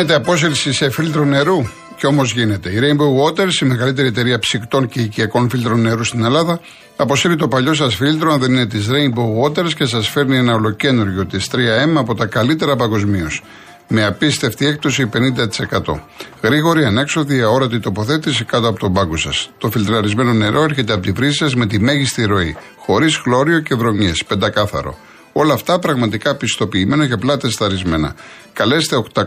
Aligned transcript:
Γίνεται 0.00 0.18
απόσυρση 0.18 0.72
σε 0.72 0.90
φίλτρο 0.90 1.24
νερού 1.24 1.62
και 1.96 2.06
όμως 2.06 2.32
γίνεται. 2.32 2.70
Η 2.70 2.78
Rainbow 2.80 3.24
Waters, 3.24 3.62
η 3.62 3.64
μεγαλύτερη 3.64 4.08
εταιρεία 4.08 4.38
ψυκτών 4.38 4.88
και 4.88 5.00
οικιακών 5.00 5.50
φίλτρων 5.50 5.80
νερού 5.80 6.04
στην 6.04 6.24
Ελλάδα, 6.24 6.60
αποσύρει 6.96 7.36
το 7.36 7.48
παλιό 7.48 7.74
σας 7.74 7.94
φίλτρο, 7.94 8.32
αν 8.32 8.40
δεν 8.40 8.50
είναι 8.50 8.66
της 8.66 8.88
Rainbow 8.90 9.44
Waters, 9.44 9.72
και 9.72 9.84
σας 9.84 10.08
φέρνει 10.08 10.36
ένα 10.36 10.54
ολοκένουργιο 10.54 11.26
της 11.26 11.48
3M 11.52 11.96
από 11.96 12.14
τα 12.14 12.26
καλύτερα 12.26 12.76
παγκοσμίως. 12.76 13.42
Με 13.88 14.04
απίστευτη 14.04 14.66
έκπτωση 14.66 15.06
50%. 15.06 16.00
Γρήγορη, 16.42 16.84
ανέξοδη, 16.84 17.42
αόρατη 17.42 17.80
τοποθέτηση 17.80 18.44
κάτω 18.44 18.68
από 18.68 18.78
τον 18.78 18.92
πάγκο 18.92 19.16
σας. 19.16 19.50
Το 19.58 19.70
φιλτραρισμένο 19.70 20.32
νερό 20.32 20.62
έρχεται 20.62 20.92
από 20.92 21.02
τη 21.02 21.12
βρύση 21.12 21.36
σας 21.36 21.54
με 21.54 21.66
τη 21.66 21.80
μέγιστη 21.80 22.24
ροή. 22.24 22.56
Χωρίς 22.76 23.16
χλώριο 23.16 23.60
και 23.60 23.74
βρωμιές. 23.74 24.24
Πεντακάθαρο. 24.24 24.96
Όλα 25.32 25.54
αυτά 25.54 25.78
πραγματικά 25.78 26.36
πιστοποιημένα 26.36 27.08
και 27.08 27.16
πλάτε 27.16 27.50
σταρισμένα. 27.50 28.14
Καλέστε 28.52 28.96
801 29.14 29.18
11 29.18 29.24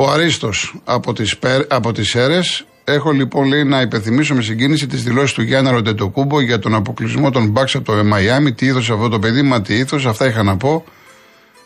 Ο 0.01 0.09
Αρίστος 0.09 0.75
από 0.83 1.13
τις 1.13 1.39
από 1.67 1.91
τις 1.91 2.09
ΣΕΡΕΣ. 2.09 2.65
Έχω 2.83 3.11
λοιπόν 3.11 3.47
λέει 3.47 3.63
να 3.63 3.81
υπενθυμίσω 3.81 4.35
με 4.35 4.41
συγκίνηση 4.41 4.87
τις 4.87 5.03
δηλώσεις 5.03 5.33
του 5.33 5.41
Γιάννα 5.41 5.71
Ροντετοκούμπο 5.71 6.41
για 6.41 6.59
τον 6.59 6.73
αποκλεισμό 6.73 7.29
των 7.29 7.47
Μπάξ 7.47 7.75
από 7.75 7.85
το 7.85 8.03
Μαϊάμι. 8.03 8.53
Τι 8.53 8.65
ήθο 8.65 8.79
αυτό 8.79 9.09
το 9.09 9.19
παιδί, 9.19 9.41
μα 9.41 9.61
τι 9.61 9.75
ήθος, 9.77 10.05
αυτά 10.05 10.27
είχα 10.27 10.43
να 10.43 10.57
πω. 10.57 10.83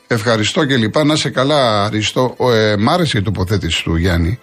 Ευχαριστώ 0.08 0.66
και 0.66 0.78
λοιπά. 0.78 1.04
Να 1.04 1.16
σε 1.16 1.30
καλά, 1.30 1.84
Αριστό. 1.84 2.36
Ε, 2.40 2.76
μ' 2.78 2.90
άρεσε 2.90 3.18
η 3.18 3.22
τοποθέτηση 3.22 3.84
του 3.84 3.96
Γιάννη. 3.96 4.40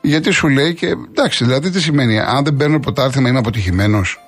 Γιατί 0.00 0.30
σου 0.30 0.48
λέει 0.48 0.74
και 0.74 0.86
εντάξει, 0.86 1.44
δηλαδή 1.44 1.70
τι 1.70 1.80
σημαίνει, 1.80 2.18
αν 2.18 2.44
δεν 2.44 2.56
παίρνω 2.56 2.80
πρωτάθλημα 2.80 3.28
είμαι 3.28 3.38
αποτυχημένος. 3.38 4.20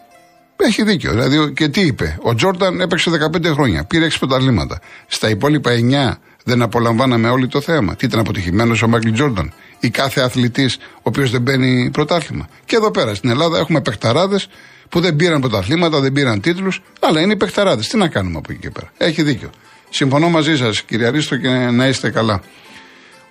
Έχει 0.56 0.82
δίκιο. 0.82 1.10
Δηλαδή, 1.10 1.52
και 1.52 1.68
τι 1.68 1.80
είπε. 1.80 2.18
Ο 2.22 2.34
Τζόρνταν 2.34 2.80
έπαιξε 2.80 3.10
15 3.10 3.52
χρόνια, 3.52 3.84
πήρε 3.84 4.06
6 4.06 4.18
πρωταθλήματα. 4.18 4.80
Στα 5.06 5.28
υπόλοιπα 5.28 5.70
9 5.70 6.18
δεν 6.44 6.62
απολαμβάναμε 6.62 7.28
όλοι 7.28 7.48
το 7.48 7.60
θέαμα. 7.60 7.96
Τι 7.96 8.06
ήταν 8.06 8.20
αποτυχημένος 8.20 8.82
ο 8.82 8.88
Μάικλ 8.88 9.10
Τζόρνταν 9.12 9.52
ή 9.80 9.90
κάθε 9.90 10.20
αθλητής 10.20 10.76
ο 10.76 11.02
οποίος 11.02 11.30
δεν 11.30 11.42
μπαίνει 11.42 11.90
πρωτάθλημα. 11.90 12.48
Και 12.64 12.76
εδώ 12.76 12.90
πέρα 12.90 13.14
στην 13.14 13.30
Ελλάδα 13.30 13.58
έχουμε 13.58 13.80
παιχταράδες 13.80 14.48
που 14.88 15.00
δεν 15.00 15.16
πήραν 15.16 15.40
πρωταθλήματα, 15.40 16.00
δεν 16.00 16.12
πήραν 16.12 16.40
τίτλους, 16.40 16.82
αλλά 17.00 17.20
είναι 17.20 17.36
παιχταράδες. 17.36 17.88
Τι 17.88 17.96
να 17.96 18.08
κάνουμε 18.08 18.38
από 18.38 18.52
εκεί 18.52 18.60
και 18.60 18.70
πέρα. 18.70 18.92
Έχει 18.96 19.22
δίκιο. 19.22 19.50
Συμφωνώ 19.90 20.28
μαζί 20.28 20.56
σας, 20.56 20.82
κύριε 20.82 21.06
Αρίστο, 21.06 21.36
και 21.36 21.48
να 21.48 21.86
είστε 21.86 22.10
καλά. 22.10 22.42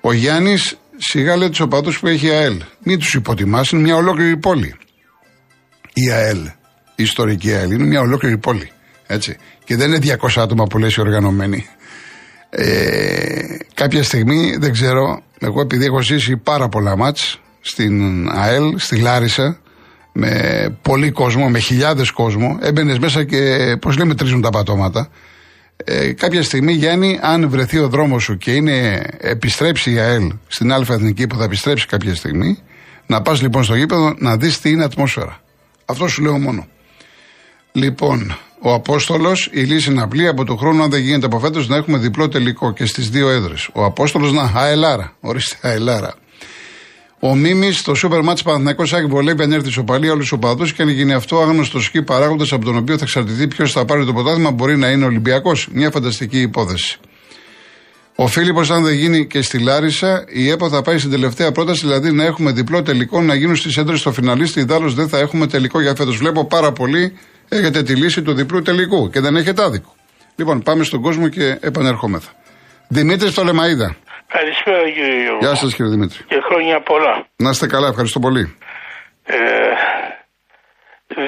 Ο 0.01 0.13
Γιάννης 0.13 0.77
σιγά 0.97 1.35
λέει 1.35 1.49
τους 1.49 1.59
οπαδούς 1.59 1.99
που 1.99 2.07
έχει 2.07 2.27
η 2.27 2.29
ΑΕΛ. 2.29 2.61
Μην 2.83 2.99
τους 2.99 3.13
υποτιμάς, 3.13 3.71
είναι 3.71 3.81
μια 3.81 3.95
ολόκληρη 3.95 4.37
πόλη. 4.37 4.75
Η 5.93 6.11
ΑΕΛ, 6.11 6.45
η 6.95 7.03
ιστορική 7.03 7.53
ΑΕΛ, 7.53 7.71
είναι 7.71 7.85
μια 7.85 7.99
ολόκληρη 7.99 8.37
πόλη. 8.37 8.71
Έτσι. 9.07 9.37
Και 9.63 9.75
δεν 9.75 9.87
είναι 9.87 9.97
200 9.97 10.41
άτομα 10.41 10.65
που 10.65 10.77
λες 10.77 10.97
οργανωμένοι. 10.97 11.67
Ε, 12.53 13.57
κάποια 13.73 14.03
στιγμή, 14.03 14.55
δεν 14.59 14.71
ξέρω, 14.71 15.21
εγώ 15.39 15.61
επειδή 15.61 15.85
έχω 15.85 16.01
ζήσει 16.01 16.37
πάρα 16.37 16.69
πολλά 16.69 16.95
μάτς 16.97 17.39
στην 17.61 18.27
ΑΕΛ, 18.29 18.73
στη 18.77 18.97
Λάρισα, 18.97 19.59
με 20.11 20.77
πολύ 20.81 21.11
κόσμο, 21.11 21.49
με 21.49 21.59
χιλιάδες 21.59 22.11
κόσμο, 22.11 22.57
έμπαινες 22.61 22.99
μέσα 22.99 23.23
και 23.23 23.75
πώς 23.81 23.97
λέμε 23.97 24.15
τρίζουν 24.15 24.41
τα 24.41 24.49
πατώματα. 24.49 25.09
Ε, 25.85 26.11
κάποια 26.13 26.43
στιγμή, 26.43 26.73
Γιάννη, 26.73 27.19
αν 27.21 27.49
βρεθεί 27.49 27.77
ο 27.77 27.87
δρόμος 27.87 28.23
σου 28.23 28.37
και 28.37 28.51
είναι 28.51 29.03
επιστρέψει 29.17 29.91
η 29.91 29.99
ΑΕΛ 29.99 30.31
στην 30.47 30.73
Α 30.73 30.85
Εθνική 30.89 31.27
που 31.27 31.35
θα 31.35 31.43
επιστρέψει 31.43 31.87
κάποια 31.87 32.15
στιγμή, 32.15 32.57
να 33.05 33.21
πας 33.21 33.41
λοιπόν 33.41 33.63
στο 33.63 33.75
γήπεδο 33.75 34.15
να 34.17 34.37
δεις 34.37 34.59
τι 34.59 34.69
είναι 34.69 34.83
ατμόσφαιρα. 34.83 35.41
Αυτό 35.85 36.07
σου 36.07 36.21
λέω 36.21 36.39
μόνο. 36.39 36.67
Λοιπόν, 37.71 38.37
ο 38.63 38.73
Απόστολος, 38.73 39.49
η 39.51 39.59
λύση 39.59 39.91
είναι 39.91 40.01
απλή. 40.01 40.27
Από 40.27 40.45
το 40.45 40.55
χρόνο, 40.55 40.83
αν 40.83 40.89
δεν 40.89 41.01
γίνεται 41.01 41.25
από 41.25 41.39
φέτος, 41.39 41.67
να 41.67 41.75
έχουμε 41.75 41.97
διπλό 41.97 42.27
τελικό 42.27 42.73
και 42.73 42.85
στις 42.85 43.09
δύο 43.09 43.29
έδρες. 43.29 43.69
Ο 43.73 43.83
Απόστολος, 43.83 44.31
να, 44.31 44.51
αελάρα. 44.55 45.15
Ορίστε, 45.19 45.57
αελάρα. 45.61 46.13
Ο 47.19 47.35
Μίμης, 47.35 47.81
το 47.81 47.95
σούπερ 47.95 48.21
μάτσο 48.21 48.43
Παναθυνακό 48.43 48.85
Σάκη 48.85 49.05
βολεύει 49.05 49.43
αν 49.43 49.51
έρθει 49.51 49.69
σοπαλή 49.69 50.09
όλους 50.09 50.29
του 50.29 50.37
οπαδούς 50.41 50.73
και 50.73 50.81
αν 50.81 50.89
γίνει 50.89 51.13
αυτό, 51.13 51.41
άγνωστο 51.41 51.79
σκι 51.79 52.01
παράγοντας 52.01 52.51
από 52.51 52.65
τον 52.65 52.77
οποίο 52.77 52.97
θα 52.97 53.03
εξαρτηθεί 53.03 53.47
ποιος 53.47 53.71
θα 53.71 53.85
πάρει 53.85 54.05
το 54.05 54.13
ποτάσμα 54.13 54.51
μπορεί 54.51 54.77
να 54.77 54.89
είναι 54.89 55.05
Ολυμπιακός. 55.05 55.67
Μια 55.71 55.91
φανταστική 55.91 56.41
υπόθεση. 56.41 56.99
Ο 58.15 58.27
Φίλιππος, 58.27 58.71
αν 58.71 58.83
δεν 58.83 58.93
γίνει 58.93 59.27
και 59.27 59.41
στη 59.41 59.59
Λάρισα, 59.59 60.23
η 60.27 60.49
ΕΠΟ 60.49 60.69
θα 60.69 60.81
πάει 60.81 60.97
στην 60.97 61.11
τελευταία 61.11 61.51
πρόταση, 61.51 61.85
δηλαδή 61.85 62.11
να 62.11 62.23
έχουμε 62.23 62.51
διπλό 62.51 62.81
τελικό 62.81 63.21
να 63.21 63.35
γίνουν 63.35 63.55
στις 63.55 63.77
έντρες 63.77 63.99
στο 63.99 64.11
φιναλίστη. 64.11 64.59
Ιδάλω 64.59 64.89
δεν 64.89 65.07
θα 65.09 65.19
έχουμε 65.19 65.47
τελικό 65.47 65.81
για 65.81 65.95
φέτος. 65.95 66.17
Βλέπω 66.17 66.45
πάρα 66.45 66.71
πολύ 66.71 67.13
έχετε 67.51 67.83
τη 67.83 67.95
λύση 67.95 68.21
του 68.21 68.33
διπλού 68.33 68.61
τελικού 68.61 69.09
και 69.09 69.19
δεν 69.19 69.35
έχετε 69.35 69.63
άδικο. 69.63 69.95
Λοιπόν, 70.35 70.61
πάμε 70.61 70.83
στον 70.83 71.01
κόσμο 71.01 71.27
και 71.29 71.57
επανερχόμεθα. 71.61 72.31
Δημήτρη 72.87 73.31
Τολεμαίδα. 73.31 73.95
Καλησπέρα 74.27 74.83
κύριε 74.95 75.21
Γιώργο. 75.21 75.39
Γεια 75.39 75.55
σας 75.55 75.75
κύριε 75.75 75.91
Δημήτρη. 75.91 76.23
Και 76.27 76.39
χρόνια 76.49 76.81
πολλά. 76.81 77.25
Να 77.35 77.49
είστε 77.49 77.67
καλά, 77.67 77.87
ευχαριστώ 77.87 78.19
πολύ. 78.19 78.57
Ε, 79.23 79.37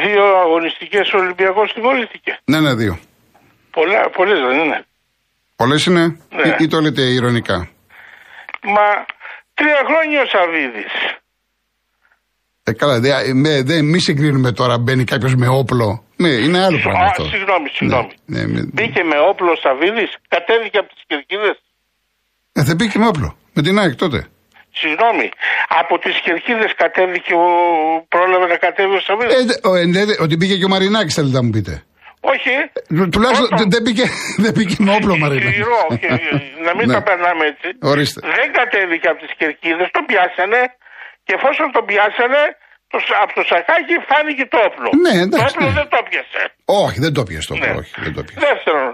δύο 0.05 0.23
αγωνιστικές 0.45 1.13
Ολυμπιακός 1.13 1.73
τιμωρήθηκε. 1.73 2.37
Ναι, 2.45 2.59
ναι, 2.59 2.73
δύο. 2.73 2.99
Πολλά, 3.71 4.09
πολλές 4.09 4.39
δεν 4.47 4.59
είναι; 4.59 4.85
Πολλές 5.55 5.85
είναι; 5.85 6.05
Ναι. 6.29 6.47
ή, 6.47 6.55
ή 6.59 6.67
το 6.67 6.79
λέτε 6.79 7.01
ηρωνικά; 7.01 7.69
Μα 8.63 8.87
τρία 9.53 9.81
χρόνια 9.87 10.21
ο 10.21 10.25
Σαββίδης. 10.25 10.93
Ε, 12.65 12.71
καλά, 12.73 12.99
δε, 12.99 13.09
με, 13.33 13.61
δε, 13.63 13.81
μη 13.81 13.99
συγκρίνουμε 13.99 14.51
τώρα, 14.51 14.77
μπαίνει 14.79 15.03
κάποιος 15.03 15.35
με 15.35 15.47
όπλο. 15.47 16.03
Ναι, 16.15 16.29
είναι 16.45 16.59
άλλο 16.65 16.79
πράγμα 16.83 17.03
Α, 17.03 17.07
αυτό. 17.07 17.23
συγγνώμη, 17.23 17.67
συγγνώμη. 17.77 18.11
Ναι, 18.25 18.39
ναι, 18.41 18.47
με- 18.53 18.67
Μπήκε 18.73 19.01
με 19.11 19.17
όπλο 19.29 19.49
ο 19.51 19.59
Σαββίδης, 19.63 20.11
κατέβηκε 20.27 20.77
από 20.77 20.89
τις 20.93 21.03
κερκίδες; 21.07 21.55
ε, 22.57 22.61
δεν 22.67 22.75
μπήκε 22.75 22.97
με 22.99 23.07
όπλο. 23.07 23.29
Με 23.53 23.61
την 23.65 23.79
ΑΕΚ 23.79 23.95
τότε. 24.03 24.19
Συγγνώμη, 24.81 25.27
από 25.81 25.93
τις 26.03 26.15
κερκίδες 26.25 26.71
κατέβηκε 26.83 27.33
ο... 27.33 27.45
πρόλαβε 28.13 28.45
να 28.53 28.57
κατέβει 28.65 28.95
ο 28.95 29.01
Σαββίδης; 29.07 29.35
Ε, 29.39 29.45
δε- 29.49 29.59
ο, 29.69 29.71
ε, 29.81 29.85
ναι, 29.93 30.01
δε- 30.07 30.19
ότι 30.25 30.35
μπήκε 30.37 30.55
και 30.59 30.65
ο 30.69 30.71
Μαρινάκης, 30.73 31.13
θέλετε 31.17 31.35
να 31.39 31.43
μου 31.45 31.49
πείτε. 31.55 31.73
Όχι, 32.33 32.53
Του- 32.97 33.09
Τουλάχιστον 33.13 33.47
Πρώτον- 33.49 33.57
δεν- 33.61 33.71
δεν 33.75 33.81
μπήκε, 33.85 34.05
δεν 34.43 34.51
μπήκε 34.55 34.75
με 34.85 34.91
όπλο 34.97 35.11
ο 35.17 35.19
Μαρινάκης. 35.23 35.57
Ηρώ, 35.63 35.81
και- 36.01 36.11
να 36.67 36.71
μην 36.77 36.85
Ναι. 36.87 36.93
τα 36.97 37.01
περνάμε 37.09 37.43
έτσι. 37.51 37.67
Ορίστε. 37.91 38.19
Δεν 38.39 38.47
κατέβηκε 38.59 39.07
από 39.11 39.19
τις 39.23 39.33
κερκίδες, 39.41 39.87
το 39.95 40.01
πιάσανε 40.09 40.61
Και 41.25 41.33
εφόσον 41.37 41.67
τον 41.75 41.83
πιάσανε, 41.89 42.41
το, 42.91 42.97
σ- 43.05 43.17
από 43.23 43.31
το 43.37 43.43
σακάκι 43.49 43.95
φάνηκε 44.09 44.43
το 44.53 44.59
όπλο. 44.67 44.89
Ναι, 45.05 45.13
εντάξει, 45.25 45.45
Το 45.45 45.51
όπλο 45.53 45.67
ναι. 45.67 45.77
δεν 45.79 45.87
το 45.93 45.99
πιάσε. 46.09 46.43
Όχι, 46.83 46.97
δεν 47.05 47.13
το 47.17 47.21
πιες 47.27 47.43
το 47.47 47.53
όπλο. 47.55 47.71
Ναι. 47.73 47.79
Όχι, 47.81 47.93
δεν 48.05 48.13
το 48.17 48.21
πιες. 48.27 48.39
Δεύτερον, 48.47 48.87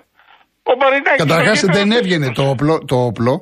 ο 0.72 0.74
Μαρινάκης... 0.82 1.20
Καταρχάς 1.24 1.58
το 1.60 1.66
δεν 1.76 1.84
κοίταγε 1.84 2.00
έβγαινε 2.02 2.26
στο 2.26 2.34
το 2.40 2.44
όπλο, 2.54 2.74
το 2.92 2.98
όπλο. 3.12 3.34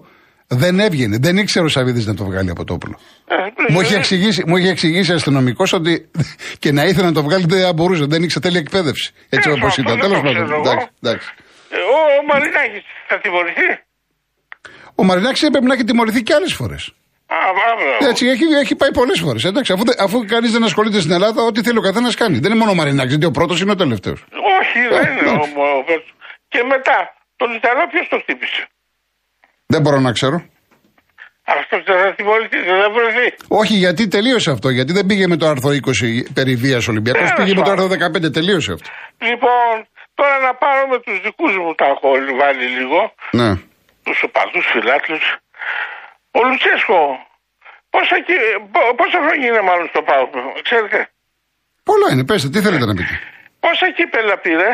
Δεν 0.50 0.80
έβγαινε. 0.80 1.18
Δεν 1.22 1.38
ήξερε 1.38 1.66
ο 1.66 1.68
Σαββίδης 1.69 2.06
να 2.06 2.16
το 2.16 2.24
βγάλει 2.30 2.50
από 2.50 2.63
το 2.63 2.74
όπλο. 2.74 3.00
Ε, 3.28 3.72
Μου 3.74 3.81
είχε 3.81 3.94
ε, 3.95 3.98
εξηγήσει, 3.98 4.44
μου 4.48 4.57
είχε 4.57 4.69
εξηγήσει 4.69 5.13
αστυνομικός 5.13 5.74
ότι 5.74 6.12
και 6.62 6.72
να 6.72 6.83
ήθελε 6.83 7.06
να 7.07 7.13
το 7.13 7.24
βγάλει 7.24 7.45
δεν 7.48 7.74
μπορούσε. 7.75 8.06
Δεν 8.06 8.24
ήξερε 8.24 8.45
τέλεια 8.45 8.60
εκπαίδευση. 8.60 9.13
Έτσι 9.30 9.50
Τέλος 9.50 9.57
όπως 9.62 9.75
πάντων, 9.75 9.98
ήταν. 9.98 10.10
δεν 10.10 10.10
Τέλος 10.10 10.18
το 10.18 10.28
πάντων. 10.28 10.45
ξέρω 10.45 10.60
εγώ. 10.62 10.69
Εντάξει, 10.69 10.88
εντάξει. 11.01 11.28
ε, 11.69 11.75
Ο, 11.78 11.98
ο 12.22 12.25
Μαρινάκης 12.31 12.83
θα 13.07 13.19
τιμωρηθεί. 13.19 13.68
Ο 14.95 15.04
Μαρινάκης 15.04 15.44
έπρεπε 15.44 15.66
να 15.66 15.74
έχει 15.74 15.83
τιμωρηθεί 15.83 16.22
και 16.24 16.33
άλλες 16.33 16.54
φορές. 16.54 16.92
Α, 17.27 17.35
μπράβο. 17.56 18.09
Έτσι, 18.09 18.27
έχει, 18.27 18.44
έχει 18.62 18.75
πάει 18.75 18.91
πολλές 18.91 19.19
φορές. 19.19 19.44
Εντάξει, 19.45 19.74
αφού, 19.74 19.83
δεν- 19.85 19.95
αφού 20.00 20.25
κανείς 20.25 20.51
δεν 20.51 20.63
ασχολείται 20.63 21.00
στην 21.00 21.12
Ελλάδα, 21.12 21.41
ό,τι 21.44 21.62
θέλει 21.62 21.77
ο 21.77 21.81
καθένας 21.81 22.15
κάνει. 22.15 22.38
Δεν 22.39 22.51
είναι 22.51 22.59
μόνο 22.59 22.71
ο 22.71 22.75
Μαρινάκης, 22.75 23.09
γιατί 23.12 23.25
ο 23.25 23.31
πρώτος 23.31 23.62
είναι 23.62 23.71
ο 23.71 23.75
τελευταίος. 23.75 24.24
Όχι, 24.59 24.79
δεν 24.89 25.12
είναι 25.12 25.19
εντάξει. 25.29 25.53
ο, 25.57 25.62
ο, 25.62 25.94
ο- 25.94 26.03
Και 26.47 26.63
μετά, 26.63 27.13
τον 27.35 27.53
Ιταλό 27.53 27.88
ποιος 27.91 28.07
το 28.09 28.18
χτύπησε; 28.21 28.68
Δεν 29.65 29.81
μπορώ 29.81 30.00
να 30.00 30.12
ξέρω. 30.12 30.45
Αυτός 31.59 31.83
δεν 31.85 31.97
θα 32.03 32.13
τιμωρηθεί, 32.15 32.57
δεν 32.69 32.81
θα 32.81 32.89
βρεθεί. 32.89 33.33
Όχι, 33.47 33.73
γιατί 33.73 34.07
τελείωσε 34.07 34.51
αυτό. 34.51 34.69
Γιατί 34.69 34.91
δεν 34.94 35.06
πήγε 35.06 35.27
με 35.27 35.38
το 35.38 35.47
άρθρο 35.47 35.71
20 35.71 36.23
περί 36.33 36.56
βίας 36.56 36.88
Ολυμπιακός, 36.88 37.21
Τέλος 37.21 37.35
πήγε 37.44 37.53
με 37.59 37.65
το 37.65 37.71
άρθρο 37.71 37.88
πάντων. 37.88 38.12
15. 38.30 38.31
Τελείωσε 38.33 38.71
αυτό. 38.71 38.89
Λοιπόν, 39.18 39.73
τώρα 40.15 40.38
να 40.39 40.53
πάρω 40.56 40.88
με 40.88 41.00
τους 41.00 41.21
δικούς 41.21 41.57
μου 41.57 41.73
τα 41.75 41.85
έχω 41.85 42.07
βάλει 42.39 42.65
λίγο, 42.77 43.13
Ναι. 43.31 43.50
τους 44.03 44.23
οπαδούς 44.23 44.65
φιλάθλους. 44.71 45.25
Ο 46.39 46.42
Λουτσέσκο, 46.48 47.00
πόσα, 47.94 48.18
κι- 48.28 48.57
πο- 48.74 48.94
πόσα 49.00 49.19
χρόνια 49.25 49.48
είναι 49.50 49.62
μάλλον 49.69 49.88
στο 49.92 50.01
ΠΑΟ, 50.07 50.25
ξέρετε; 50.68 51.00
Πολλά 51.89 52.07
είναι, 52.12 52.25
πέστε, 52.25 52.50
τι 52.50 52.60
θέλετε 52.66 52.86
να 52.86 52.94
πείτε. 52.94 53.13
Πόσα 53.60 53.88
κύπελα 53.98 54.36
πήρε, 54.45 54.69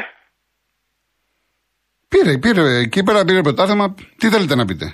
Πήρε, 2.08 2.38
πήρε, 2.38 2.86
κύπερα, 2.86 3.24
πήρε 3.26 3.42
πρωτάθλημα. 3.42 3.96
Τι 4.18 4.30
θέλετε 4.30 4.56
να 4.56 4.66
πείτε. 4.66 4.86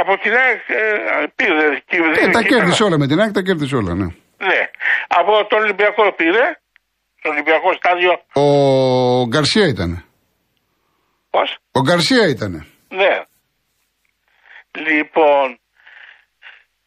από 0.00 0.18
την 0.18 0.32
ΑΕΚ 0.32 0.60
ε, 0.68 1.26
πήρε. 1.34 1.80
κύπελα. 1.86 2.20
Ε, 2.20 2.30
τα 2.30 2.42
κέρδισε 2.42 2.82
όλα 2.84 2.98
με 2.98 3.06
την 3.06 3.20
ΑΕΚ, 3.20 3.32
τα 3.32 3.42
κέρδισε 3.42 3.76
όλα, 3.76 3.94
ναι. 3.94 4.04
Ναι. 4.48 4.60
Από 5.08 5.46
τον 5.46 5.58
Ολυμπιακό 5.62 6.12
πήρε, 6.12 6.60
στο 7.18 7.28
Ολυμπιακό 7.30 7.72
στάδιο, 7.72 8.12
Ο 8.32 9.26
Γκαρσία 9.26 9.66
ήταν. 9.66 10.04
πώς; 11.30 11.56
Ο 11.72 11.80
Γκαρσία 11.80 12.28
ήταν. 12.28 12.66
Ναι. 12.88 13.22
Λοιπόν, 14.72 15.58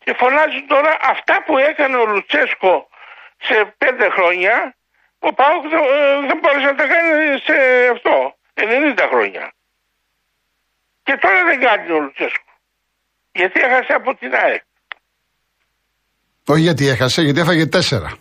και 0.08 0.16
φωνάζουν 0.20 0.68
τώρα 0.68 0.98
αυτά 1.14 1.44
που 1.46 1.58
έκανε 1.58 1.96
ο 1.98 2.06
Λουτσέσκο 2.06 2.90
σε 3.38 3.76
πέντε 3.78 4.10
χρόνια, 4.10 4.76
ο 5.20 5.34
Πάοκ 5.34 5.62
δεν, 5.68 5.80
ε, 5.80 6.28
δεν 6.28 6.38
μπόρεσε 6.40 6.66
να 6.66 6.76
τα 6.76 6.88
κάνεις 6.88 7.44
σε 7.44 7.56
αυτό, 7.94 8.36
90 8.54 9.08
χρόνια. 9.12 9.54
Και 11.04 11.18
τώρα 11.22 11.44
δεν 11.44 11.60
κάνει 11.60 11.92
ο 11.92 12.00
Λουτσέσκο. 12.00 12.52
Γιατί 13.32 13.60
έχασε 13.60 13.94
από 13.94 14.16
την 14.16 14.34
ΑΕΚ. 14.36 14.64
Όχι 16.48 16.62
γιατί 16.62 16.88
έχασε, 16.88 17.22
γιατί 17.22 17.40
έφαγε 17.40 17.66
τέσσερα. 17.66 18.18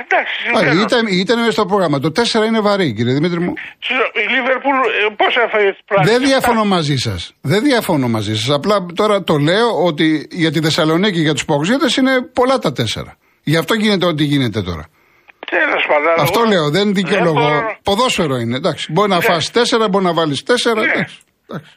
Εντάξει, 0.00 0.32
Α, 0.54 0.58
συμβαίνω. 0.58 0.80
ήταν, 0.80 1.06
ήταν 1.06 1.38
μέσα 1.38 1.50
στο 1.52 1.66
πρόγραμμα. 1.66 1.98
Το 2.00 2.10
τέσσερα 2.12 2.44
είναι 2.44 2.60
βαρύ, 2.60 2.92
κύριε 2.92 3.12
Δημήτρη 3.12 3.40
μου. 3.40 3.52
Συζω- 3.78 4.12
Η 4.14 4.32
Λίβερπουλ 4.34 4.76
ε, 4.76 5.14
πώς 5.16 5.36
έφαγε 5.36 5.70
τις 5.70 5.80
πράξεις; 5.86 6.12
Δεν 6.12 6.22
διαφωνώ 6.28 6.64
μαζί 6.64 6.96
σας. 6.96 7.32
Δεν 7.40 7.62
διαφωνώ 7.62 8.08
μαζί 8.08 8.36
σας. 8.36 8.50
Απλά 8.50 8.86
τώρα 8.94 9.22
το 9.22 9.36
λέω 9.36 9.84
ότι 9.84 10.28
για 10.30 10.50
τη 10.52 10.60
Θεσσαλονίκη, 10.60 11.20
για 11.20 11.32
τους 11.34 11.44
Παοξίδες 11.44 11.96
είναι 11.96 12.22
πολλά 12.32 12.58
τα 12.58 12.72
τέσσερα. 12.72 13.16
Γι' 13.42 13.56
αυτό 13.56 13.74
γίνεται 13.74 14.06
ό,τι 14.06 14.24
γίνεται 14.24 14.62
τώρα. 14.62 14.84
Τέλος 15.50 15.84
πάντων. 15.88 16.14
Αυτό 16.24 16.38
εγώ 16.40 16.48
λέω, 16.48 16.70
δεν 16.70 16.94
δικαιολογώ. 16.94 17.40
μπορώ- 17.40 17.76
Ποδόσφαιρο 17.82 18.36
είναι. 18.36 18.56
Εντάξει. 18.56 18.92
Μπορεί 18.92 19.08
να 19.10 19.16
Ναι. 19.16 19.22
φας 19.22 19.50
τέσσερα, 19.50 19.88
μπορεί 19.88 20.04
να 20.04 20.12
βάλεις 20.12 20.42
τέσσερα. 20.42 20.80
Ναι. 20.80 20.86
Εντάξει. 20.92 21.16
εντάξει. 21.50 21.72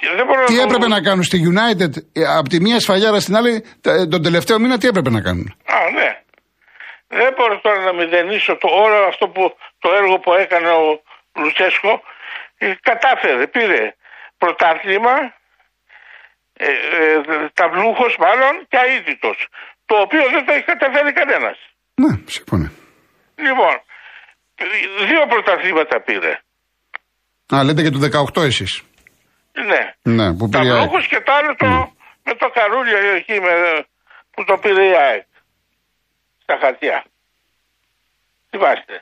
και 0.00 0.08
δεν 0.16 0.26
μπορώ 0.26 0.44
Τι 0.44 0.54
το- 0.56 0.62
έπρεπε 0.62 0.88
να 0.88 1.00
κάνουν 1.00 1.22
στη 1.24 1.42
United 1.52 1.92
ε, 2.12 2.24
από 2.38 2.48
τη 2.48 2.60
μία 2.60 2.80
σφαλιάρα 2.80 3.20
στην 3.20 3.36
άλλη, 3.36 3.64
τα- 3.80 4.08
τον 4.08 4.22
τελευταίο 4.22 4.58
μήνα 4.58 4.78
τι 4.78 4.86
έπρεπε 4.88 5.10
να 5.10 5.20
κάνουν; 5.20 5.54
Α, 5.66 5.74
ναι. 5.94 6.08
Δεν 7.08 7.32
μπορώ 7.36 7.60
τώρα 7.60 7.80
να 7.88 7.92
μηδενίσω 7.92 8.56
το 8.56 8.68
όλο 8.68 8.96
αυτό 9.06 9.28
που 9.28 9.56
το 9.78 9.88
έργο 10.00 10.18
που 10.18 10.32
έκανε 10.34 10.70
ο 10.70 11.02
Λουτσέσκο. 11.40 12.02
Ε, 12.58 12.74
κατάφερε, 12.80 13.46
πήρε 13.46 13.94
πρωτάθλημα, 14.38 15.14
ε, 16.52 16.66
ε, 16.66 17.48
ταυλούχος 17.54 18.16
μάλλον 18.18 18.66
και 18.68 18.78
αίτητος. 18.86 19.46
Το 19.86 19.96
οποίο 19.96 20.24
δεν 20.30 20.44
το 20.46 20.52
έχει 20.52 20.64
καταφέρει 20.64 21.12
κανένας. 21.12 21.58
Ναι, 21.94 22.12
σύμφωνα. 22.26 22.72
Λοιπόν, 23.36 23.74
δύο 25.08 25.26
πρωταθλήματα 25.28 26.00
πήρε. 26.00 26.40
Α, 27.54 27.64
λέτε 27.64 27.82
και 27.82 27.90
του 27.90 28.00
18 28.36 28.42
εσείς. 28.42 28.82
Ναι. 29.70 29.82
Ναι, 30.14 30.36
που 30.36 30.48
πήρε 30.48 30.64
η 30.64 30.70
ΑΕΚ. 30.70 30.78
Ταυλούχος 30.78 31.06
και 31.06 31.20
το 31.20 31.32
άλλο 31.32 31.54
το, 31.56 31.66
με 32.24 32.34
το 32.34 32.48
καρούλιο 32.48 32.98
εκεί 33.14 33.40
με, 33.40 33.54
που 34.30 34.44
το 34.44 34.58
πήρε 34.62 34.84
η 34.84 34.94
ΑΕΚ. 35.06 35.26
Στα 36.48 36.58
χαρτιά. 36.62 36.98
Θυμάστε. 38.50 38.94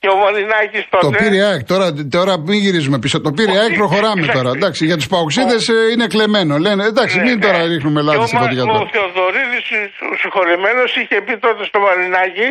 Και 0.00 0.08
ο 0.08 0.16
Μαρινάκης 0.22 0.84
τότε... 0.90 1.06
Το 1.06 1.10
πήρε 1.20 1.36
η 1.36 1.42
ΑΕΚ. 1.48 1.62
Τώρα, 1.72 1.86
τώρα 2.16 2.32
μην 2.38 2.58
γυρίζουμε 2.64 2.98
πίσω. 2.98 3.20
Το 3.26 3.30
πήρε 3.36 3.52
η 3.52 3.58
ΑΕΚ, 3.62 3.68
Όχι, 3.72 3.80
προχωράμε 3.82 4.22
εντάξει. 4.22 4.36
τώρα. 4.38 4.50
Εντάξει, 4.58 4.82
για 4.88 4.96
τους 4.96 5.08
Παοξίδες 5.12 5.64
είναι 5.92 6.06
κλεμμένο. 6.14 6.54
Λένε, 6.66 6.82
εντάξει, 6.92 7.16
Ναι, 7.18 7.24
μην 7.24 7.34
ναι. 7.38 7.44
τώρα 7.46 7.58
ρίχνουμε 7.72 8.00
Και 8.00 8.06
λάθη 8.06 8.18
ο 8.18 8.26
στην 8.26 8.38
Μα- 8.38 8.44
ποδιά 8.46 8.62
Ο 8.62 8.66
τώρα. 8.66 8.88
Θεοδωρίδης, 8.92 9.66
ο 10.12 10.14
συγχωρεμένος, 10.22 10.90
είχε 11.00 11.16
πει 11.26 11.34
τότε 11.46 11.62
στο 11.70 11.78
Μαρινάκη 11.86 12.48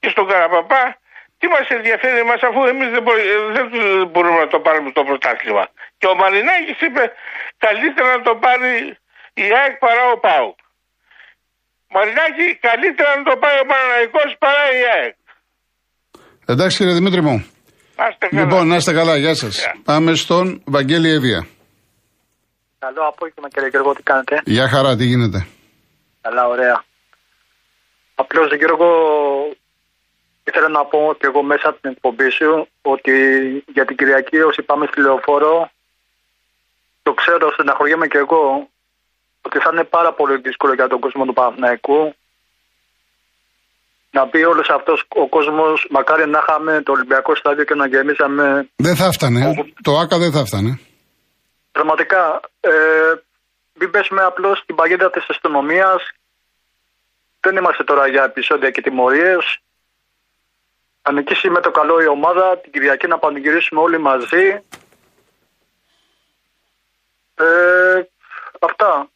και 0.00 0.08
στον 0.14 0.24
Καραπαπά 0.30 0.82
τι 1.38 1.46
μας 1.54 1.66
ενδιαφέρει 1.76 2.18
εμάς 2.26 2.40
αφού 2.48 2.60
εμείς 2.72 2.88
δεν, 2.94 3.02
μπορεί- 3.04 3.28
ε, 3.34 3.38
δεν 3.56 3.64
του- 3.72 4.08
μπορούμε 4.12 4.38
να 4.44 4.48
το 4.54 4.58
πάρουμε 4.66 4.90
το 4.96 5.02
πρωτάθλημα. 5.08 5.64
Και 5.98 6.06
ο 6.12 6.14
Μαρινάκης 6.20 6.78
είπε 6.86 7.02
καλύτερα 7.64 8.08
να 8.16 8.22
το 8.28 8.32
πάρει 8.44 8.72
η 9.44 9.44
ΑΕΚ 9.58 9.74
παρά 9.84 10.04
ο 10.14 10.18
ΠΑΟ. 10.26 10.50
Μαρινάκη 11.94 12.46
καλύτερα 12.66 13.10
να 13.18 13.22
το 13.30 13.34
πάρει 13.42 13.58
ο 13.64 13.66
Παναναϊκός 13.70 14.30
παρά 14.38 14.64
η 14.78 14.80
ΑΕΚ. 14.94 15.16
Εντάξει, 16.46 16.76
κύριε 16.76 16.94
Δημήτρη 16.94 17.22
μου. 17.22 17.36
Να 17.96 18.06
είστε 18.10 18.26
καλά. 18.28 18.42
Λοιπόν, 18.42 18.66
να 18.68 18.76
είστε 18.76 18.92
καλά, 18.92 19.16
γεια 19.16 19.34
σας. 19.34 19.58
Γεια. 19.58 19.74
Πάμε 19.84 20.14
στον 20.14 20.62
Βαγγέλη 20.64 21.08
Εύβοια. 21.10 21.46
Καλό 22.78 23.02
απόγευμα 23.12 23.48
κύριε 23.48 23.68
Γιώργο, 23.68 23.92
τι 23.92 24.02
κάνετε; 24.02 24.40
Γεια 24.44 24.68
χαρά, 24.68 24.96
τι 24.96 25.04
γίνεται; 25.04 25.46
Καλά, 26.20 26.46
ωραία. 26.46 26.84
Απλώς 28.14 28.54
Γιώργο, 28.54 28.88
ήθελα 30.44 30.68
να 30.68 30.84
πω 30.84 31.14
και 31.18 31.26
εγώ 31.26 31.42
μέσα 31.42 31.68
από 31.68 31.80
την 31.80 31.90
εκπομπή 31.90 32.30
σου 32.30 32.68
ότι 32.82 33.12
για 33.74 33.84
την 33.84 33.96
Κυριακή 33.96 34.36
όσοι 34.40 34.62
πάμε 34.62 34.86
στη 34.90 35.00
λεωφόρο, 35.00 35.70
το 37.02 37.12
ξέρω, 37.12 37.50
στεναχωριέμαι 37.52 38.06
και 38.06 38.18
εγώ, 38.18 38.68
ότι 39.46 39.58
θα 39.58 39.70
είναι 39.72 39.84
πάρα 39.84 40.12
πολύ 40.12 40.36
δύσκολο 40.46 40.72
για 40.74 40.88
τον 40.88 41.00
κόσμο 41.00 41.24
του 41.24 41.32
Παναθηναϊκού 41.32 42.14
να 44.16 44.28
πει 44.30 44.40
όλος 44.52 44.68
αυτός 44.68 44.98
ο 45.08 45.28
κόσμος, 45.28 45.86
μακάρι 45.90 46.26
να 46.28 46.40
είχαμε 46.42 46.82
το 46.82 46.92
Ολυμπιακό 46.92 47.34
στάδιο 47.34 47.64
και 47.64 47.74
να 47.74 47.86
γεμίσαμε 47.86 48.68
Δεν 48.76 48.96
θα 48.96 49.12
φτάνε. 49.12 49.40
Το 49.82 49.98
ΆΚΑ 49.98 50.18
δεν 50.18 50.32
θα 50.32 50.44
φτάνε. 50.44 50.80
Πραγματικά, 51.72 52.40
ε, 52.60 52.70
μην 53.78 53.90
πέσουμε 53.90 54.22
απλώς 54.22 54.58
στην 54.58 54.74
παγίδα 54.74 55.10
της 55.10 55.24
αστυνομίας. 55.28 56.00
Δεν 57.40 57.56
είμαστε 57.56 57.84
τώρα 57.84 58.08
για 58.08 58.24
επεισόδια 58.24 58.70
και 58.70 58.80
τιμωρίες. 58.80 59.44
Αν 61.02 61.14
νικήσει 61.14 61.48
με 61.50 61.60
το 61.60 61.70
καλό 61.70 62.00
η 62.00 62.06
ομάδα, 62.06 62.58
την 62.58 62.72
Κυριακή 62.72 63.06
να 63.06 63.18
πανηγυρίσουμε 63.18 63.80
όλοι 63.80 63.98
μαζί. 63.98 64.46
Ε, 67.34 68.00
αυτά. 68.60 69.08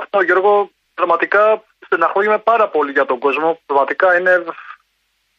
Αυτό, 0.00 0.20
Γιώργο, 0.22 0.70
πραγματικά 0.94 1.62
στεναχωρούμε 1.86 2.38
πάρα 2.38 2.68
πολύ 2.68 2.90
για 2.92 3.04
τον 3.04 3.18
κόσμο. 3.18 3.60
Πραγματικά 3.66 4.06
είναι. 4.18 4.44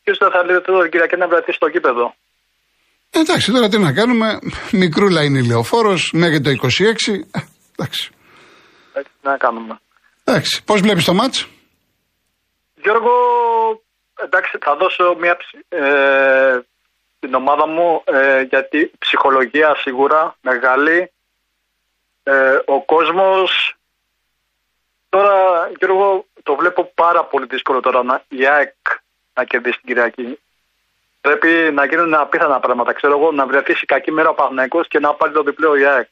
Ποιος 0.03 0.17
δεν 0.17 0.31
θα 0.31 0.43
λέει 0.45 0.61
τώρα 0.61 0.89
Κυριακή 0.89 1.15
να 1.17 1.27
βρεθεί 1.27 1.51
στο 1.51 1.69
κήπεδο. 1.69 2.15
Εντάξει, 3.11 3.51
τώρα 3.51 3.67
τι 3.69 3.77
να 3.77 3.93
κάνουμε. 3.93 4.39
Μικρούλα 4.71 5.23
είναι 5.23 5.39
η 5.39 5.47
λεωφόρος 5.47 6.11
μέχρι 6.13 6.41
το 6.41 6.49
26. 6.49 6.55
Ε, 7.31 7.39
Εντάξει. 7.77 8.09
Ε, 8.93 9.01
Τι 9.01 9.09
να 9.21 9.37
κάνουμε. 9.37 9.79
Εντάξει. 10.23 10.63
Πώς 10.63 10.81
βλέπεις 10.81 11.05
το 11.05 11.13
μάτς; 11.13 11.47
Γιώργο, 12.75 13.11
εντάξει, 14.25 14.57
θα 14.61 14.75
δώσω 14.75 15.15
μια 15.19 15.37
ψη- 15.37 15.65
ε, 15.69 16.59
την 17.19 17.33
ομάδα 17.33 17.67
μου 17.67 18.01
ε, 18.05 18.41
γιατί 18.41 18.91
ψυχολογία 18.99 19.75
σίγουρα 19.83 20.35
μεγάλη. 20.41 21.11
Ε, 22.23 22.55
ο 22.65 22.83
κόσμος 22.85 23.75
τώρα, 25.09 25.35
Γιώργο, 25.79 26.25
το 26.43 26.55
βλέπω 26.55 26.91
πάρα 27.05 27.23
πολύ 27.31 27.45
δύσκολο 27.53 27.79
τώρα 27.79 28.03
να, 28.03 28.15
η 28.27 28.47
ΑΕΚ 28.47 28.75
να 29.33 29.43
κερδίσει 29.43 29.79
την 29.79 29.87
Κυριακή. 29.89 30.39
Πρέπει 31.21 31.49
να 31.77 31.85
γίνουν 31.85 32.13
απίθανα 32.13 32.59
πράγματα, 32.59 32.93
ξέρω 32.93 33.13
εγώ, 33.17 33.31
να 33.31 33.45
βρεθεί 33.45 33.73
σε 33.73 33.85
κακή 33.85 34.11
μέρα 34.11 34.29
ο 34.29 34.33
Παναθηναϊκός 34.33 34.87
και 34.87 34.99
να 34.99 35.13
πάρει 35.13 35.33
το 35.33 35.43
διπλό 35.43 35.75
η 35.75 35.85
ΑΕΚ. 35.85 36.11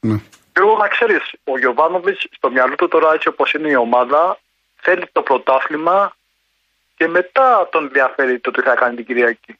Ναι. 0.00 0.16
Εγώ 0.52 0.76
να 0.76 0.88
ξέρεις, 0.88 1.22
ο 1.44 1.58
Γιωβάνοβιτς 1.58 2.26
στο 2.36 2.50
μυαλό 2.50 2.74
του 2.74 2.88
τώρα 2.88 3.12
έτσι 3.12 3.28
όπως 3.28 3.52
είναι 3.52 3.68
η 3.68 3.74
ομάδα, 3.74 4.38
θέλει 4.76 5.06
το 5.12 5.22
πρωτάθλημα 5.22 6.16
και 6.96 7.06
μετά 7.08 7.68
τον 7.72 7.82
ενδιαφέρει 7.84 8.38
το 8.40 8.50
τι 8.50 8.60
θα 8.62 8.74
κάνει 8.74 8.96
την 8.96 9.04
Κυριακή. 9.04 9.58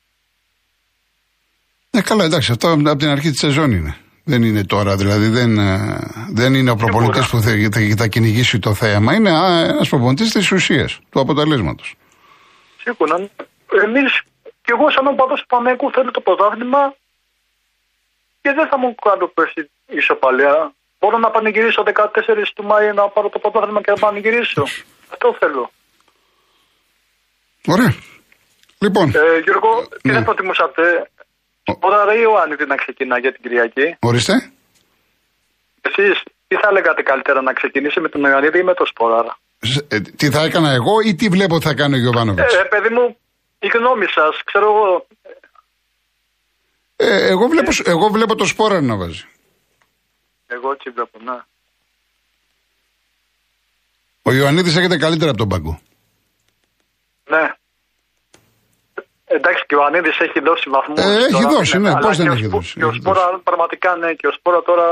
Ναι, 1.90 2.00
καλά, 2.02 2.24
εντάξει, 2.24 2.52
αυτό 2.52 2.72
από 2.72 2.96
την 2.96 3.08
αρχή 3.08 3.30
της 3.30 3.38
σεζόν 3.38 3.70
είναι. 3.72 4.03
Δεν 4.24 4.42
είναι 4.42 4.64
τώρα, 4.64 4.96
δηλαδή 4.96 5.28
δεν, 5.28 5.58
ε, 5.58 5.98
δεν 6.32 6.54
είναι 6.54 6.70
ο 6.70 6.76
προπονητής 6.76 7.28
που 7.28 7.40
θα, 7.40 7.50
θα, 7.72 7.80
θα, 7.96 8.06
κυνηγήσει 8.06 8.58
το 8.58 8.74
θέαμα. 8.74 9.14
Είναι 9.14 9.30
ένας 9.30 9.88
προπονητής 9.88 10.32
της 10.32 10.52
ουσίας, 10.52 10.98
του 11.10 11.20
αποτελέσματος. 11.20 11.94
Σίγουρα. 12.82 13.16
Εμείς 13.84 14.22
και 14.64 14.72
εγώ, 14.76 14.90
σαν 14.90 15.06
οπαδό 15.06 15.34
του 15.34 15.46
Πανέκου, 15.46 15.90
θέλω 15.90 16.10
το 16.10 16.20
πρωτάθλημα 16.20 16.94
και 18.42 18.52
δεν 18.52 18.66
θα 18.68 18.78
μου 18.78 18.94
κάνω 18.94 19.26
πέσει 19.26 19.70
ισοπαλία. 19.86 20.72
Μπορώ 21.00 21.18
να 21.18 21.30
πανηγυρίσω 21.30 21.82
14 21.82 22.52
του 22.54 22.64
Μάη 22.64 22.92
να 22.92 23.08
πάρω 23.08 23.28
το 23.28 23.38
πρωτάθλημα 23.38 23.80
και 23.80 23.90
να 23.90 23.96
πανηγυρίσω. 23.96 24.62
Αυτό 25.12 25.36
θέλω. 25.38 25.70
Ωραία. 27.66 27.94
Λοιπόν. 28.78 29.06
Ε, 29.08 29.38
Γιώργο, 29.44 29.70
τι 30.02 30.08
ναι. 30.08 30.14
θα 30.14 30.22
προτιμούσατε, 30.22 31.10
Σπόραρα 31.72 32.14
ή 32.14 32.18
Ιωάννη 32.22 32.56
να 32.66 32.76
ξεκινά 32.76 33.18
για 33.18 33.32
την 33.32 33.42
Κυριακή; 33.42 33.96
Ορίστε. 34.00 34.50
Εσείς 35.80 36.22
τι 36.48 36.56
θα 36.56 36.72
λέγατε 36.72 37.02
καλύτερα 37.02 37.42
να 37.42 37.52
ξεκινήσει 37.52 38.00
με 38.00 38.08
τον 38.08 38.22
Ιωαννίδη 38.22 38.58
ή 38.58 38.62
με 38.62 38.74
τον 38.74 38.86
Σπόραρα. 38.86 39.38
Ε, 39.88 40.00
τι 40.00 40.30
θα 40.30 40.42
έκανα 40.42 40.70
εγώ 40.70 41.00
ή 41.00 41.14
τι 41.14 41.28
βλέπω 41.28 41.60
θα 41.60 41.74
κάνει 41.74 41.94
ο 41.94 41.98
Γιωβάνοβιτς; 41.98 42.54
Ε, 42.54 42.62
παιδί 42.62 42.88
μου, 42.88 43.16
η 43.58 43.66
γνώμη 43.66 44.06
σας, 44.06 44.42
ξέρω 44.44 44.66
εγώ. 44.66 45.06
Ε, 46.96 47.28
εγώ, 47.28 47.46
βλέπω, 47.48 47.70
ε. 47.70 47.90
εγώ 47.90 48.08
βλέπω 48.08 48.34
το 48.34 48.44
Σπόραρα 48.44 48.80
να 48.80 48.96
βάζει. 48.96 49.24
Εγώ 50.46 50.72
έτσι 50.72 50.90
βλέπω, 50.90 51.18
ναι. 51.24 51.38
Ο 54.22 54.32
Ιωαννίδης 54.32 54.76
έχετε 54.76 54.96
καλύτερα 54.96 55.30
από 55.30 55.38
τον 55.38 55.48
Παγκό. 55.48 55.80
Ναι. 57.24 57.54
Εντάξει 59.36 59.62
και 59.68 59.76
ο 59.80 59.82
Ανίδης 59.86 60.18
έχει 60.26 60.40
δώσει 60.48 60.66
βαθμούς. 60.74 60.98
Ε, 61.04 61.10
έχει 61.28 61.44
δώσει, 61.54 61.78
ναι, 61.84 61.92
πώς 62.04 62.16
δεν 62.16 62.26
έχει 62.34 62.46
δώσει. 62.46 62.72
Και 62.78 62.84
ο 62.90 62.92
Σπόρα, 62.98 63.24
πραγματικά 63.48 63.90
ναι, 64.02 64.10
και 64.18 64.26
ο 64.30 64.32
Σπόρα 64.38 64.60
τώρα 64.62 64.88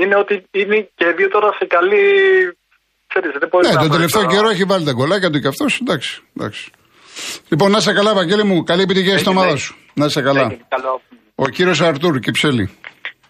είναι 0.00 0.16
ότι 0.22 0.34
είναι 0.50 0.76
και 0.98 1.06
δύο 1.16 1.28
τώρα 1.28 1.48
σε 1.58 1.64
καλή. 1.76 2.02
Ξέρεις, 3.10 3.30
δεν 3.40 3.48
ναι, 3.66 3.80
τον 3.84 3.90
τελευταίο 3.90 4.22
τώρα... 4.22 4.34
καιρό 4.34 4.48
έχει 4.48 4.64
βάλει 4.64 4.84
τα 4.84 4.92
γκολάκια 4.92 5.30
του 5.30 5.40
και 5.40 5.48
αυτός. 5.48 5.80
Εντάξει, 5.82 6.22
εντάξει. 6.36 6.70
Λοιπόν, 7.48 7.70
να 7.70 7.80
σε 7.80 7.92
καλά, 7.92 8.14
Βαγγέλη 8.14 8.44
μου. 8.44 8.62
Καλή 8.64 8.82
επιτυχία 8.82 9.18
στην 9.18 9.30
ομάδα 9.30 9.56
σου. 9.56 9.76
Να 9.94 10.08
σε 10.08 10.22
καλά. 10.22 10.56
Ο 11.34 11.48
κύριος 11.48 11.80
Αρτούρ 11.80 12.18
Κυψέλη. 12.18 12.78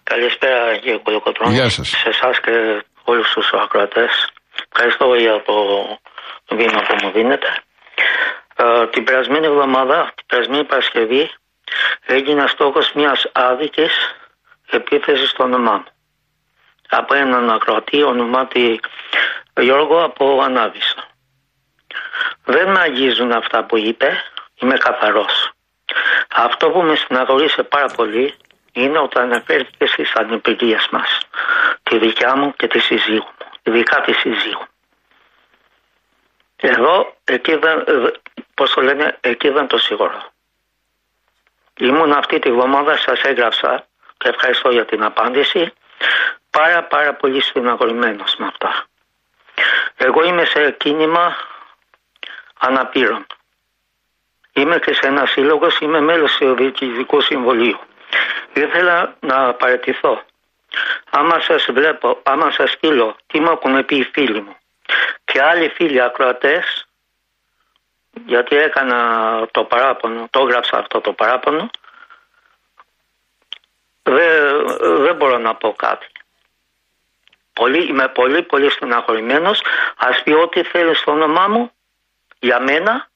Καλησπέρα, 0.03 0.77
κύριε 0.81 0.99
Κολοκοτρόνη. 1.03 1.53
Γεια 1.53 1.69
σας. 1.69 1.87
Σε 1.87 2.09
εσάς 2.09 2.39
και 2.45 2.53
όλους 3.03 3.27
τους 3.33 3.47
ακροατές. 3.63 4.11
Ευχαριστώ 4.71 5.05
για 5.25 5.35
το 5.47 5.55
βήμα 6.57 6.79
που 6.87 6.95
μου 7.01 7.11
δίνετε. 7.11 7.49
Ε, 8.61 8.87
την 8.87 9.03
περασμένη 9.03 9.45
εβδομάδα, 9.45 10.11
την 10.15 10.25
περασμένη 10.25 10.63
Παρασκευή, 10.63 11.29
έγινα 12.05 12.47
στόχος 12.47 12.91
μιας 12.93 13.29
άδικης 13.31 14.15
επίθεσης 14.69 15.29
στο 15.29 15.43
όνομά 15.43 15.73
μου. 15.73 15.85
Από 16.89 17.13
έναν 17.13 17.49
ακροατή 17.49 18.03
ονομάτι 18.03 18.79
Γιώργο 19.59 20.03
από 20.03 20.41
Ανάβησα. 20.41 21.07
Δεν 22.43 22.71
με 22.71 22.79
αγγίζουν 22.79 23.31
αυτά 23.31 23.65
που 23.65 23.77
είπε, 23.77 24.23
είμαι 24.55 24.77
καθαρός. 24.77 25.51
Αυτό 26.35 26.69
που 26.69 26.81
με 26.81 26.95
συναγωρήσε 26.95 27.63
πάρα 27.63 27.87
πολύ 27.95 28.33
είναι 28.71 28.99
όταν 28.99 29.23
αναφέρθηκε 29.23 29.85
στις 29.85 30.13
ανεπηρίες 30.15 30.87
μας. 30.91 31.17
Τη 31.83 31.97
δικιά 31.97 32.35
μου 32.35 32.53
και 32.55 32.67
τη 32.67 32.79
συζύγου 32.79 33.33
μου, 33.39 33.47
ειδικά 33.63 34.01
τη 34.01 34.13
συζύγου. 34.13 34.67
Εδώ, 36.61 37.15
εκεί 37.23 37.55
δεν, 37.55 37.85
πώς 38.53 38.73
το 38.73 38.81
λένε, 38.81 39.17
εκεί 39.21 39.49
δεν 39.49 39.67
το 39.67 39.77
σίγουρο. 39.77 40.31
Ήμουν 41.77 42.11
αυτή 42.11 42.39
τη 42.39 42.51
βδομάδα, 42.51 42.97
σας 42.97 43.21
έγραψα 43.21 43.85
και 44.17 44.29
ευχαριστώ 44.29 44.69
για 44.69 44.85
την 44.85 45.03
απάντηση, 45.03 45.73
πάρα 46.49 46.83
πάρα 46.83 47.13
πολύ 47.13 47.41
στεναχωρημένος 47.41 48.35
με 48.37 48.45
αυτά. 48.45 48.85
Εγώ 49.95 50.23
είμαι 50.23 50.45
σε 50.45 50.71
κίνημα 50.71 51.35
αναπήρων. 52.59 53.25
Είμαι 54.53 54.79
και 54.79 54.93
σε 54.93 55.07
ένα 55.07 55.25
σύλλογος, 55.25 55.79
είμαι 55.79 55.99
μέλος 55.99 56.37
του 56.37 56.55
Διοικητικού 56.55 57.21
Συμβολίου. 57.21 57.79
Ήθελα 58.53 59.15
να 59.19 59.53
παραιτηθώ. 59.53 60.23
Άμα 61.09 61.39
σας 61.39 61.65
βλέπω, 61.71 62.19
άμα 62.23 62.51
σας 62.51 62.71
στείλω 62.71 63.15
τι 63.27 63.39
μου 63.39 63.51
έχουν 63.51 63.85
πει 63.85 63.95
οι 63.95 64.03
φίλοι 64.03 64.41
μου 64.41 64.59
και 65.31 65.41
άλλοι 65.41 65.69
φίλοι 65.69 66.01
ακροατές 66.01 66.87
γιατί 68.25 68.55
έκανα 68.55 69.47
το 69.51 69.63
παράπονο, 69.63 70.27
το 70.29 70.39
έγραψα 70.39 70.77
αυτό 70.77 71.01
το 71.01 71.13
παράπονο, 71.13 71.69
δεν, 74.03 74.67
δεν 74.77 75.15
μπορώ 75.15 75.37
να 75.37 75.55
πω 75.55 75.73
κάτι. 75.73 76.07
Πολύ, 77.53 77.87
είμαι 77.87 78.07
πολύ 78.07 78.43
πολύ 78.43 78.69
στεναχωρημένος, 78.69 79.61
ας 79.97 80.23
πει 80.23 80.31
ό,τι 80.31 80.63
θέλει 80.63 80.95
στο 80.95 81.11
όνομά 81.11 81.47
μου, 81.47 81.71
για 82.39 82.59
μένα, 82.59 83.07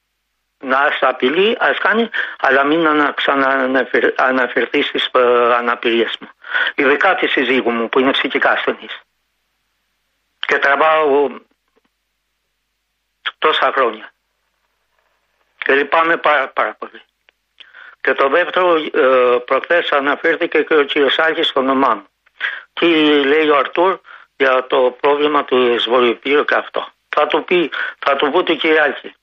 να 0.58 0.90
σε 0.98 1.06
απειλεί, 1.06 1.56
ας 1.60 1.78
κάνει, 1.78 2.10
αλλά 2.38 2.64
μην 2.64 2.86
ανα, 2.86 3.12
ξανααναφερθεί 3.12 4.82
στις 4.82 5.08
ε, 5.12 5.54
αναπηρίες 5.54 6.16
μου. 6.20 6.28
Ειδικά 6.74 7.14
τη 7.14 7.26
συζύγου 7.26 7.70
μου 7.70 7.88
που 7.88 7.98
είναι 7.98 8.10
ψυχικά 8.10 8.50
ασθενής. 8.50 9.00
Και 10.46 10.58
τραβάω 10.58 11.28
τόσα 13.38 13.72
χρόνια. 13.72 14.12
Και 15.58 15.74
λυπάμαι 15.74 16.16
πάρα, 16.16 16.48
πάρα 16.48 16.76
πολύ. 16.78 17.02
Και 18.00 18.12
το 18.12 18.28
δεύτερο, 18.28 18.76
ε, 18.76 19.38
προχθές 19.44 19.90
αναφέρθηκε 19.90 20.62
και 20.62 20.74
ο 20.74 20.84
κ. 20.84 20.90
Σάκη 21.10 21.42
στο 21.42 21.60
όνομά 21.60 21.94
μου. 21.94 22.06
Τι 22.72 22.86
λέει 23.24 23.48
ο 23.48 23.56
Αρτούρ 23.56 24.00
για 24.36 24.66
το 24.66 24.96
πρόβλημα 25.00 25.44
του 25.44 25.76
Βορειοπύρου 25.86 26.44
και 26.44 26.54
αυτό. 26.54 26.88
Θα 27.08 27.26
του 27.26 27.44
πει, 27.44 27.70
θα 27.98 28.16
του 28.16 28.30
πω 28.30 28.42
του 28.42 28.56
κ. 28.56 28.64
Άλκη. 28.64 29.14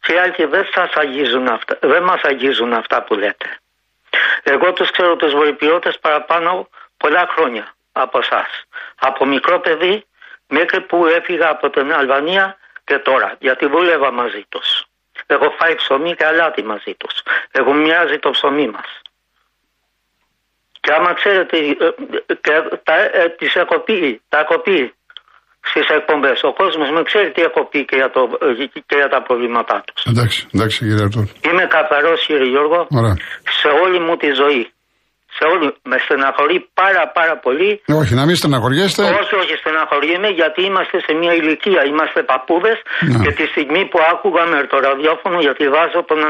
Κύριε 0.00 0.20
Άλκη, 0.20 0.44
δεν 0.44 0.68
σας 0.74 0.92
αγγίζουν 0.94 1.48
αυτά, 1.48 1.78
δεν 1.80 2.02
μας 2.02 2.22
αγγίζουν 2.22 2.72
αυτά 2.72 3.02
που 3.02 3.14
λέτε. 3.14 3.58
Εγώ 4.42 4.72
τους 4.72 4.90
ξέρω 4.90 5.16
τους 5.16 5.32
βορειοπυριώτες 5.32 5.98
παραπάνω 5.98 6.68
πολλά 6.96 7.26
χρόνια 7.30 7.74
από 7.92 8.18
εσά. 8.18 8.46
Από 8.98 9.26
μικρό 9.26 9.60
παιδί 9.60 10.06
μέχρι 10.46 10.80
που 10.80 11.06
έφυγα 11.06 11.48
από 11.48 11.70
την 11.70 11.92
Αλβανία 11.92 12.56
και 12.84 12.98
τώρα, 12.98 13.36
γιατί 13.40 13.66
δούλευα 13.66 14.12
μαζί 14.12 14.44
τους. 14.48 14.68
Έχω 15.26 15.48
φάει 15.58 15.74
ψωμί 15.74 16.14
και 16.14 16.26
αλάτι 16.26 16.62
μαζί 16.64 16.94
τους. 17.00 17.14
Έχω 17.50 17.72
μοιάζει 17.72 18.18
το 18.18 18.30
ψωμί 18.30 18.68
μας. 18.68 18.90
Και 20.80 20.92
άμα 20.96 21.12
ξέρετε, 21.12 21.56
ε, 21.58 21.72
και 22.44 22.54
τα, 22.82 22.94
ε, 22.94 23.28
τις 23.38 23.54
έχω 23.54 23.80
πει, 23.80 24.22
τα 24.28 24.38
έχω 24.38 24.60
πει 24.60 24.94
στις 25.60 25.88
εκπομπές. 25.88 26.42
Ο 26.42 26.52
κόσμος 26.52 26.90
με 26.90 27.02
ξέρει 27.02 27.32
τι 27.32 27.42
έχω 27.42 27.64
πει 27.70 27.84
και 27.84 27.96
για, 27.96 28.10
το, 28.10 28.20
ε, 28.40 28.66
και 28.88 28.96
για 29.00 29.08
τα 29.08 29.22
προβλήματά 29.22 29.82
τους. 29.86 30.04
Εντάξει, 30.12 30.48
εντάξει 30.54 30.78
κύριε 30.78 31.02
Αρτούρ. 31.02 31.26
Είμαι 31.48 31.66
καθαρός 31.66 32.26
κύριε 32.26 32.48
Γιώργο 32.48 32.86
Ωραία. 32.90 33.16
σε 33.60 33.68
όλη 33.82 33.98
μου 34.00 34.16
τη 34.16 34.28
ζωή 34.42 34.72
σε 35.36 35.44
όλη, 35.52 35.66
με 35.90 35.96
στεναχωρεί 36.04 36.58
πάρα 36.80 37.04
πάρα 37.18 37.34
πολύ. 37.44 37.70
Όχι, 38.00 38.12
να 38.20 38.24
μην 38.26 38.36
στεναχωριέστε. 38.40 39.02
Όχι, 39.20 39.34
όχι, 39.42 39.54
στεναχωριέμαι 39.62 40.30
γιατί 40.40 40.60
είμαστε 40.68 40.96
σε 41.06 41.12
μια 41.20 41.32
ηλικία, 41.40 41.80
είμαστε 41.90 42.20
παππούδες 42.30 42.78
ναι. 43.12 43.18
και 43.24 43.30
τη 43.38 43.44
στιγμή 43.52 43.82
που 43.90 43.98
άκουγα 44.12 44.42
με 44.52 44.58
το 44.72 44.76
ραδιόφωνο 44.86 45.38
γιατί 45.46 45.64
βάζω 45.76 45.98
τον, 46.10 46.20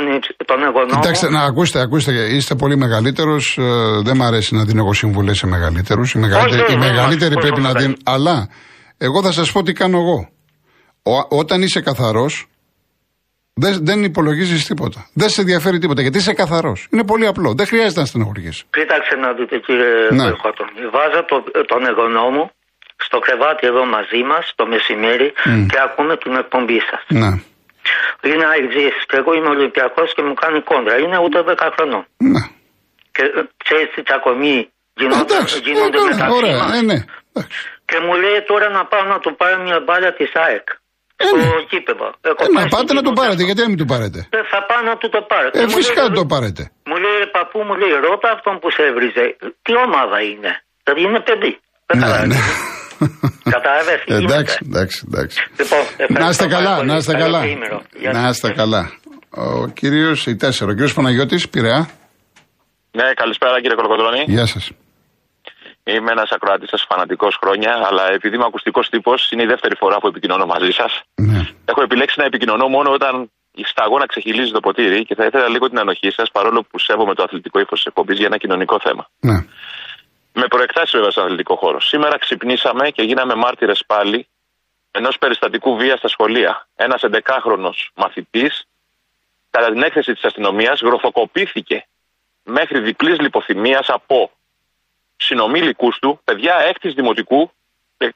τον 0.50 0.58
εγωνό. 0.68 0.94
Κοιτάξτε, 0.98 1.28
να 1.36 1.42
ακούστε, 1.50 1.78
ακούστε, 1.86 2.10
είστε 2.36 2.54
πολύ 2.62 2.76
μεγαλύτερος. 2.84 3.44
Ε, 3.58 3.64
δεν 4.06 4.16
μ' 4.18 4.26
αρέσει 4.30 4.50
να 4.58 4.62
δίνω 4.68 4.80
εγώ 4.84 4.92
συμβουλέ 5.02 5.34
σε 5.42 5.46
μεγαλύτερους. 5.54 6.08
Οι 6.14 6.18
μεγαλύτεροι, 6.18 6.76
μεγαλύτεροι 6.88 7.34
πρέπει 7.44 7.60
να 7.60 7.72
δίνουν. 7.72 7.96
Αλλά 8.14 8.36
εγώ 8.98 9.18
θα 9.22 9.32
σας 9.32 9.52
πω 9.52 9.62
τι 9.62 9.72
κάνω 9.72 9.98
εγώ. 10.02 10.18
όταν 11.42 11.62
είσαι 11.62 11.80
καθαρός, 11.80 12.46
δεν, 13.54 13.84
δεν 13.84 14.04
υπολογίζεις 14.04 14.66
τίποτα. 14.66 15.06
Δεν 15.14 15.28
σε 15.28 15.40
ενδιαφέρει 15.40 15.78
τίποτα 15.78 16.00
γιατί 16.02 16.18
είσαι 16.18 16.32
καθαρός. 16.32 16.88
Είναι 16.90 17.04
πολύ 17.04 17.26
απλό. 17.26 17.54
Δεν 17.54 17.66
χρειάζεται 17.66 18.00
να 18.00 18.06
στενοχωριέσαι. 18.06 18.64
Κοίταξε 18.70 19.14
να 19.14 19.32
δείτε 19.32 19.58
κύριε 19.58 19.92
ναι. 20.10 20.24
Βάζω 20.96 21.24
το, 21.30 21.36
τον 21.66 21.86
εγγονό 21.86 22.30
μου 22.30 22.50
στο 22.96 23.18
κρεβάτι 23.18 23.66
εδώ 23.66 23.84
μαζί 23.96 24.22
μας 24.30 24.52
το 24.54 24.66
μεσημέρι 24.66 25.28
και 25.70 25.78
ακούμε 25.86 26.16
την 26.16 26.32
εκπομπή 26.42 26.80
σας. 26.90 27.02
Ναι. 27.22 27.32
Είναι 28.28 28.44
αεξή 28.52 28.86
και 29.08 29.16
εγώ 29.20 29.30
είμαι 29.36 29.50
Ολυμπιακός 29.56 30.08
και 30.14 30.22
μου 30.22 30.34
κάνει 30.42 30.58
κόντρα. 30.70 30.94
Είναι 31.02 31.18
ούτε 31.24 31.38
10 31.46 31.68
χρονών. 31.74 32.04
Ναι. 32.16 32.42
Και 33.14 33.22
ξέρεις 33.64 33.88
τι 33.94 34.02
τσακωμοί 34.02 34.56
γίνονται, 35.00 35.36
γίνονται 35.66 35.98
μεταξύ 36.08 36.36
ωραία, 36.38 36.58
μας. 36.58 36.78
Ε, 36.78 36.82
ναι. 36.90 36.98
Και 37.88 37.96
μου 38.04 38.12
λέει 38.22 38.38
τώρα 38.50 38.68
να 38.76 38.82
πάω 38.90 39.04
να 39.12 39.18
του 39.22 39.30
πάρω 39.38 39.62
μια 39.62 39.78
μπάλα 39.84 40.10
της 40.18 40.30
ΑΕΚ 40.44 40.66
στο 41.28 41.36
ε, 41.60 41.64
κήπεδο. 41.72 42.06
Ε, 42.26 42.30
να 42.58 42.62
πάτε 42.74 42.92
να 42.98 43.02
το 43.08 43.12
πάρετε, 43.20 43.42
γιατί 43.48 43.60
να 43.64 43.68
μην 43.72 43.78
το 43.82 43.86
πάρετε; 43.92 44.18
Ε, 44.38 44.40
θα 44.52 44.58
πάω 44.68 44.82
να 44.90 44.94
του 45.00 45.08
το 45.14 45.20
πάρετε. 45.32 45.56
Ε, 45.62 45.68
φυσικά 45.76 46.00
να 46.08 46.12
το 46.20 46.24
πάρετε. 46.32 46.62
Μου 46.90 46.96
λέει 47.04 47.18
παππού, 47.36 47.58
μου 47.68 47.74
λέει 47.80 47.92
ρώτα 48.06 48.28
αυτόν 48.36 48.54
που 48.60 48.68
σε 48.76 48.82
έβριζε. 48.90 49.24
Τι 49.64 49.72
ομάδα 49.86 50.16
είναι; 50.30 50.50
Δηλαδή 50.84 51.00
είναι 51.06 51.20
παιδί. 51.28 51.52
Δεν 51.88 51.94
Ναι, 51.98 52.04
καταλαβαίνω. 52.04 52.34
ναι. 52.34 52.40
Κατάλαβες, 53.56 53.98
τι 54.06 54.10
Εντάξει, 54.14 54.56
γίνεται; 54.60 54.78
εντάξει, 54.78 54.96
εντάξει. 55.08 55.36
Λοιπόν, 55.60 55.82
ευχαριστώ 56.02 56.22
Να 56.24 56.28
είστε 56.32 56.46
πάρα 56.48 56.56
καλά, 56.56 56.72
πολύ. 56.76 56.88
να 56.90 56.96
είστε 57.00 57.12
Καλό 57.12 57.24
καλά. 57.24 57.40
διήμερο. 57.40 57.78
Γεια 58.02 58.10
Να 58.12 58.20
σας. 58.22 58.30
είστε 58.34 58.48
καλά. 58.60 58.82
Ο 59.30 59.66
κύριος, 59.78 60.26
η 60.26 60.36
τέσσερα, 60.36 60.70
ο 60.70 60.74
κύριος 60.74 60.94
Παναγιώτης, 60.94 61.48
Πειραιά. 61.48 61.80
Ναι, 62.98 63.06
καλησπέρα 63.14 63.60
κύριε 63.60 63.76
Κολοκοτρώνη. 63.76 64.24
Γεια 64.26 64.46
σας. 64.46 64.70
Είμαι 65.84 66.10
ένας 66.10 66.30
ακροατή 66.30 66.66
σα 66.68 66.76
φανατικός 66.76 67.36
χρόνια, 67.40 67.72
αλλά 67.88 68.12
επειδή 68.12 68.34
είμαι 68.34 68.44
ακουστικός 68.44 68.88
τύπος, 68.88 69.30
είναι 69.30 69.42
η 69.42 69.46
δεύτερη 69.46 69.76
φορά 69.76 69.98
που 69.98 70.06
επικοινωνώ 70.06 70.46
μαζί 70.46 70.70
σας. 70.70 71.02
Ναι. 71.14 71.40
Έχω 71.64 71.82
επιλέξει 71.82 72.18
να 72.18 72.24
επικοινωνώ 72.24 72.68
μόνο 72.68 72.90
όταν 72.90 73.30
η 73.54 73.64
σταγόνα 73.64 74.06
ξεχυλίζει 74.06 74.50
το 74.50 74.60
ποτήρι 74.60 75.04
και 75.04 75.14
θα 75.14 75.24
ήθελα 75.24 75.48
λίγο 75.48 75.68
την 75.68 75.78
ανοχή 75.78 76.10
σας, 76.10 76.30
παρόλο 76.30 76.62
που 76.70 76.78
σέβομαι 76.78 77.14
το 77.14 77.22
αθλητικό 77.22 77.60
ύφος 77.60 77.78
της 77.78 77.86
εκπομπής 77.86 78.16
για 78.16 78.26
ένα 78.26 78.36
κοινωνικό 78.36 78.80
θέμα. 78.80 79.08
ναι. 79.20 79.44
Με 80.34 80.46
προεκτάσεις 80.46 80.90
βέβαια 80.92 81.10
στον 81.10 81.24
αθλητικό 81.24 81.56
χώρο. 81.56 81.80
Σήμερα 81.80 82.18
ξυπνήσαμε 82.18 82.90
και 82.90 83.02
γίναμε 83.02 83.34
μάρτυρες 83.34 83.84
πάλι 83.86 84.26
ενός 84.90 85.18
περιστατικού 85.18 85.76
βίας 85.76 85.98
στα 85.98 86.08
σχολεία. 86.08 86.66
Ένας 86.76 87.02
11χρονο 87.02 87.70
μαθητής, 87.94 88.64
κατά 89.50 89.70
την 89.72 89.82
έκθεση 89.82 90.12
της 90.12 90.24
αστυνομίας, 90.24 90.80
γροθοκοπήθηκε 90.80 91.86
μέχρι 92.42 92.80
διπλής 92.80 93.18
λιποθυμίας 93.20 93.88
από 93.88 94.30
συνομήλικου 95.24 95.92
του, 96.00 96.20
παιδιά 96.24 96.56
έκτη 96.56 96.88
δημοτικού, 96.88 97.52
και 97.96 98.14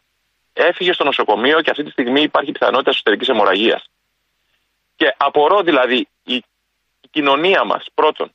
έφυγε 0.53 0.93
στο 0.93 1.05
νοσοκομείο 1.05 1.61
και 1.61 1.71
αυτή 1.71 1.83
τη 1.83 1.91
στιγμή 1.91 2.23
υπάρχει 2.23 2.53
πιθανότητα 2.53 2.91
εσωτερικής 2.91 3.29
αιμορραγίας. 3.29 3.91
Και 4.97 5.15
απορώ 5.17 5.63
δηλαδή 5.63 6.09
η, 6.25 6.35
η 7.01 7.09
κοινωνία 7.11 7.65
μας, 7.65 7.87
πρώτον, 7.95 8.33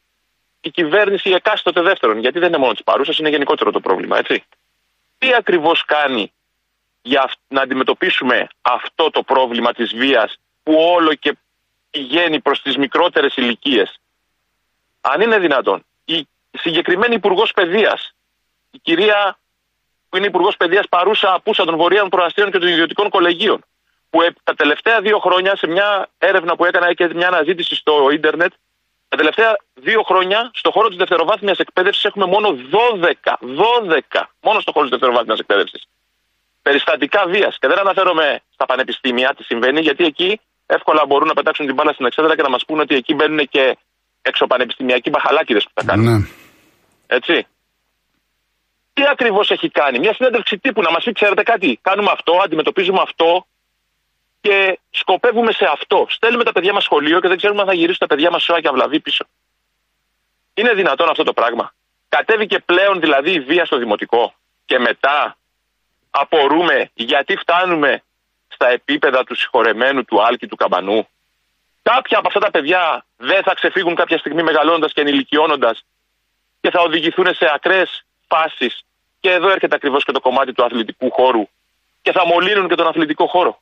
η 0.61 0.69
κυβέρνηση 0.69 1.29
η 1.29 1.33
εκάστοτε 1.33 1.81
δεύτερον, 1.81 2.19
γιατί 2.19 2.39
δεν 2.39 2.47
είναι 2.47 2.57
μόνο 2.57 2.71
της 2.71 2.83
παρούσας, 2.83 3.17
είναι 3.17 3.29
γενικότερο 3.29 3.71
το 3.71 3.79
πρόβλημα, 3.79 4.17
έτσι. 4.17 4.43
Τι 5.17 5.33
ακριβώς 5.33 5.85
κάνει 5.85 6.33
για 7.01 7.21
αυ- 7.21 7.39
να 7.47 7.61
αντιμετωπίσουμε 7.61 8.47
αυτό 8.61 9.09
το 9.09 9.23
πρόβλημα 9.23 9.73
της 9.73 9.95
βίας 9.95 10.37
που 10.63 10.73
όλο 10.73 11.13
και 11.13 11.37
πηγαίνει 11.91 12.39
προς 12.39 12.61
τις 12.61 12.77
μικρότερες 12.77 13.35
ηλικίες; 13.35 13.99
Αν 15.01 15.21
είναι 15.21 15.39
δυνατόν, 15.39 15.85
η 16.05 16.27
συγκεκριμένη 16.51 17.15
υπουργός 17.15 17.51
Παιδείας, 17.51 18.10
η 18.71 18.79
κυρία 18.79 19.37
που 20.09 20.17
είναι 20.17 20.25
υπουργός 20.25 20.57
Παιδείας 20.57 20.87
παρούσα 20.89 21.33
απούσα 21.33 21.65
των 21.65 21.75
Βορείων 21.75 22.09
Προαστίων 22.09 22.51
και 22.51 22.59
των 22.59 22.67
Ιδιωτικών 22.67 23.09
Κολεγίων, 23.09 23.63
που 24.09 24.21
ε, 24.21 24.27
τα 24.43 24.53
τελευταία 24.53 25.01
δύο 25.01 25.19
χρόνια 25.19 25.55
σε 25.55 25.67
μια 25.67 26.07
έρευνα 26.17 26.55
που 26.55 26.65
έκανα 26.65 26.93
και 26.93 27.09
μια 27.13 27.27
αναζήτηση 27.27 27.75
στο 27.75 28.09
ίντερνετ, 28.11 28.53
τα 29.07 29.17
τελευταία 29.17 29.55
δύο 29.73 30.01
χρόνια 30.01 30.51
στο 30.53 30.71
χώρο 30.71 30.87
της 30.87 30.97
δευτεροβάθμιας 30.97 31.57
εκπαίδευσης 31.57 32.03
έχουμε 32.03 32.25
μόνο 32.25 32.47
12, 32.49 33.37
12, 34.11 34.21
μόνο 34.41 34.59
στο 34.59 34.71
χώρο 34.71 34.83
της 34.83 34.91
δευτεροβάθμιας 34.91 35.39
εκπαίδευσης 35.39 35.87
περιστατικά 36.61 37.25
βίας. 37.27 37.57
Και 37.59 37.67
δεν 37.67 37.79
αναφέρομαι 37.79 38.41
στα 38.53 38.65
πανεπιστήμια 38.65 39.33
τι 39.37 39.43
συμβαίνει, 39.43 39.81
γιατί 39.81 40.03
εκεί 40.03 40.39
εύκολα 40.65 41.05
μπορούν 41.05 41.27
να 41.27 41.33
πετάξουν 41.33 41.65
την 41.65 41.75
μπάλα 41.75 41.93
στην 41.93 42.05
εξέδρα 42.05 42.35
και 42.35 42.41
να 42.41 42.49
μας 42.49 42.65
πούνε 42.65 42.81
ότι 42.81 42.95
εκεί 42.95 43.13
μπαίνουν 43.13 43.47
και 43.49 43.77
εξωπανεπιστημιακοί 44.21 45.09
μπαχαλάκιδες 45.09 45.63
που 45.63 45.71
τα 45.73 45.83
κάνουν. 45.83 46.05
ναι. 46.05 46.27
Έτσι. 47.07 47.47
Τι 48.93 49.07
ακριβώς 49.07 49.51
έχει 49.51 49.69
κάνει, 49.69 49.99
μια 49.99 50.13
συνέντευξη 50.13 50.57
τύπου 50.57 50.81
να 50.81 50.91
μας 50.91 51.03
πει: 51.03 51.11
Ξέρετε 51.11 51.43
κάτι, 51.43 51.79
κάνουμε 51.81 52.11
αυτό, 52.11 52.39
αντιμετωπίζουμε 52.43 53.01
αυτό 53.01 53.45
και 54.41 54.79
σκοπεύουμε 54.89 55.51
σε 55.51 55.65
αυτό. 55.65 56.05
Στέλνουμε 56.09 56.43
τα 56.43 56.51
παιδιά 56.51 56.73
μας 56.73 56.83
σχολείο 56.83 57.19
και 57.19 57.27
δεν 57.27 57.37
ξέρουμε 57.37 57.61
αν 57.61 57.67
θα 57.67 57.73
γυρίσουν 57.73 57.97
τα 57.99 58.07
παιδιά 58.07 58.31
μας 58.31 58.43
σώα 58.43 58.61
και 58.61 58.67
αυλαβή 58.67 58.99
πίσω. 58.99 59.25
Είναι 60.53 60.73
δυνατόν 60.73 61.09
αυτό 61.09 61.23
το 61.23 61.33
πράγμα; 61.33 61.73
Κατέβηκε 62.09 62.59
πλέον 62.59 62.99
δηλαδή 62.99 63.31
η 63.31 63.39
βία 63.39 63.65
στο 63.65 63.77
δημοτικό 63.77 64.33
και 64.65 64.79
μετά 64.79 65.37
απορούμε 66.09 66.89
γιατί 66.93 67.35
φτάνουμε 67.35 68.03
στα 68.47 68.69
επίπεδα 68.69 69.23
του 69.23 69.35
συγχωρεμένου 69.35 70.05
του 70.05 70.23
Άλκη 70.23 70.47
του 70.47 70.55
Καμπανού. 70.55 71.07
Κάποια 71.81 72.17
από 72.17 72.27
αυτά 72.27 72.39
τα 72.39 72.51
παιδιά 72.51 73.05
δεν 73.17 73.43
θα 73.43 73.53
ξεφύγουν 73.53 73.95
κάποια 73.95 74.17
στιγμή 74.17 74.43
μεγαλώνοντας 74.43 74.93
και 74.93 75.01
ενηλικιώνοντας 75.01 75.85
και 76.61 76.69
θα 76.69 76.81
οδηγηθούν 76.81 77.35
σε 77.35 77.51
ακραίες 77.53 78.05
φάσει. 78.31 78.71
Και 79.19 79.31
εδώ 79.31 79.49
έρχεται 79.49 79.75
ακριβώς 79.75 80.03
και 80.03 80.11
το 80.11 80.19
κομμάτι 80.19 80.53
του 80.53 80.63
αθλητικού 80.63 81.11
χώρου. 81.11 81.47
Και 82.01 82.11
θα 82.11 82.25
μολύνουν 82.25 82.67
και 82.67 82.75
τον 82.75 82.87
αθλητικό 82.87 83.27
χώρο. 83.27 83.61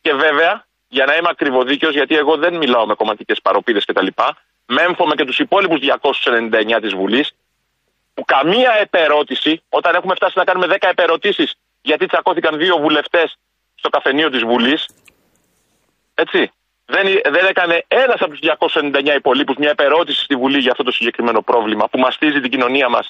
Και 0.00 0.14
βέβαια, 0.14 0.66
για 0.88 1.04
να 1.04 1.14
είμαι 1.14 1.28
ακριβοδίκαιος, 1.30 1.94
γιατί 1.94 2.16
εγώ 2.16 2.36
δεν 2.36 2.56
μιλάω 2.56 2.86
με 2.86 2.94
κομματικές 2.94 3.40
παροπίδες 3.42 3.84
κτλ., 3.84 4.06
μέμφωμαι 4.66 5.14
και 5.14 5.24
τους 5.24 5.38
υπόλοιπους 5.38 5.78
299 5.78 6.80
της 6.80 6.94
Βουλής, 6.94 7.34
που 8.14 8.24
καμία 8.24 8.72
επερώτηση, 8.80 9.62
όταν 9.68 9.94
έχουμε 9.94 10.14
φτάσει 10.14 10.38
να 10.38 10.44
κάνουμε 10.44 10.66
10 10.66 10.88
επερωτήσεις, 10.88 11.54
γιατί 11.82 12.06
τσακώθηκαν 12.06 12.58
δύο 12.58 12.76
βουλευτές 12.76 13.38
στο 13.74 13.88
καφενείο 13.88 14.30
της 14.30 14.42
Βουλής, 14.42 14.86
έτσι. 16.14 16.52
Δεν, 16.94 17.06
δεν 17.36 17.44
έκανε 17.52 17.76
ένας 17.88 18.20
από 18.24 18.30
τους 18.34 18.40
299 18.42 19.14
υπολείπους 19.16 19.56
μια 19.56 19.70
επερώτηση 19.70 20.20
στη 20.24 20.34
Βουλή 20.36 20.58
για 20.58 20.70
αυτό 20.70 20.82
το 20.82 20.92
συγκεκριμένο 20.98 21.40
πρόβλημα 21.42 21.84
που 21.90 21.98
μαστίζει 21.98 22.40
την 22.40 22.50
κοινωνία 22.50 22.88
μας 22.88 23.06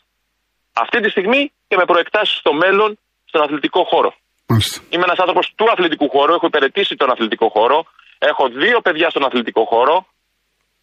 αυτή 0.73 1.01
τη 1.01 1.09
στιγμή 1.11 1.53
και 1.68 1.77
με 1.77 1.85
προεκτάσεις 1.85 2.37
στο 2.37 2.53
μέλλον 2.53 2.99
στον 3.25 3.42
αθλητικό 3.42 3.85
χώρο. 3.85 4.14
Μάλιστα. 4.47 4.83
Είμαι 4.90 5.05
ένας 5.09 5.18
άνθρωπος 5.18 5.53
του 5.57 5.66
αθλητικού 5.73 6.09
χώρου, 6.09 6.33
έχω 6.35 6.47
υπηρετήσει 6.47 6.95
τον 6.97 7.11
αθλητικό 7.11 7.49
χώρο, 7.49 7.85
έχω 8.18 8.49
δύο 8.49 8.81
παιδιά 8.81 9.11
στον 9.11 9.25
αθλητικό 9.25 9.64
χώρο, 9.64 10.07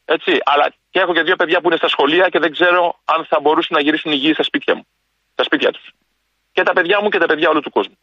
έτσι, 0.06 0.32
αλλά 0.44 0.74
και 0.92 1.00
έχω 1.00 1.14
και 1.14 1.22
δύο 1.22 1.36
παιδιά 1.36 1.58
που 1.62 1.68
είναι 1.68 1.78
στα 1.78 1.88
σχολεία 1.88 2.30
και 2.30 2.40
δεν 2.40 2.52
ξέρω 2.52 3.00
αν 3.06 3.26
θα 3.26 3.40
μπορούσαν 3.40 3.78
να 3.78 3.82
γυρίσουν 3.82 4.12
υγιείς 4.12 4.34
στα 4.34 4.44
σπίτια 4.44 4.76
μου. 4.76 4.86
Στα 5.34 5.44
σπίτια 5.44 5.72
τους. 5.72 5.86
Και 6.52 6.64
τα 6.64 6.74
παιδιά 6.74 7.02
μου 7.02 7.10
και 7.10 7.18
τα 7.18 7.26
παιδιά 7.26 7.50
όλου 7.50 7.62
του 7.62 7.72
κόσμου. 7.72 7.98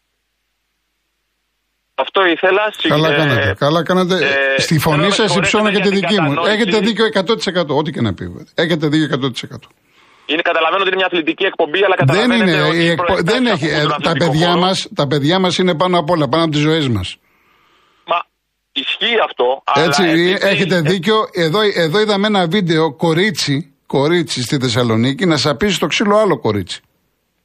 Αυτό 1.99 2.27
ήθελα. 2.27 2.63
Συ- 2.79 2.89
Καλά 2.89 3.09
ε, 3.13 3.17
κάνατε. 3.17 3.55
Καλά 3.59 3.83
κάνατε. 3.83 4.15
ε, 4.15 4.61
Στη 4.61 4.79
φωνή 4.79 4.97
θέλω 4.97 5.09
να 5.09 5.15
σας 5.15 5.35
με 5.35 5.41
υψώνω 5.41 5.71
και 5.71 5.71
τη 5.71 5.83
συγχωρέσετε 5.83 5.99
δική 6.01 6.13
για 6.15 6.23
μου. 6.23 6.29
την 6.35 6.39
Έχετε 6.53 6.65
κατανόηση. 6.71 6.87
δίκιο 6.89 7.05
100%. 7.75 7.77
Ό,τι 7.81 7.91
και 7.91 8.01
να 8.01 8.15
πει. 8.15 8.25
βέβαια. 8.27 8.45
Έχετε 8.55 8.87
δίκιο 8.89 9.07
100%. 9.07 9.69
Είναι, 10.27 10.43
καταλαβαίνω 10.43 10.81
ότι 10.81 10.89
είναι 10.89 10.97
μια 10.97 11.07
αθλητική 11.07 11.45
εκπομπή, 11.45 11.79
αλλά 11.85 11.95
Δεν 11.99 12.07
καταλαβαίνετε 12.07 12.51
είναι. 12.51 12.63
ότι 12.63 12.77
η 12.77 12.85
οι 12.85 12.89
εκπο- 12.89 13.05
προεκτάσεις 13.07 13.33
Δεν 13.43 13.47
έχει. 13.53 13.65
αφορούν 13.65 13.79
ε, 13.79 13.83
τον 13.83 14.03
Τα 14.03 14.11
αθλητικό 14.11 14.31
παιδιά 14.31 14.49
χώρο. 14.49 14.61
μας 14.61 14.89
τα 14.95 15.07
παιδιά 15.07 15.39
μας 15.39 15.59
είναι 15.59 15.75
πάνω 15.75 15.99
απ' 15.99 16.11
όλα, 16.11 16.29
πάνω 16.29 16.43
από 16.43 16.53
τις 16.53 16.61
ζωές 16.61 16.89
μας. 16.89 17.17
Μα 18.11 18.19
ισχύει 18.73 19.19
αυτό. 19.29 19.63
αλλά 19.65 19.85
Έτσι, 19.85 20.03
επειδή- 20.03 20.39
έχετε 20.41 20.81
δίκιο. 20.81 21.17
Εδώ, 21.33 21.59
εδώ 21.75 22.01
είδαμε 22.01 22.27
ένα 22.27 22.47
βίντεο 22.47 22.93
κορίτσι, 22.95 23.73
κορίτσι 23.87 24.43
στη 24.43 24.57
Θεσσαλονίκη 24.59 25.27
να 25.27 25.37
σαπίσει 25.37 25.79
το 25.79 25.87
ξύλο 25.87 26.17
άλλο 26.19 26.39
κορίτσι. 26.39 26.81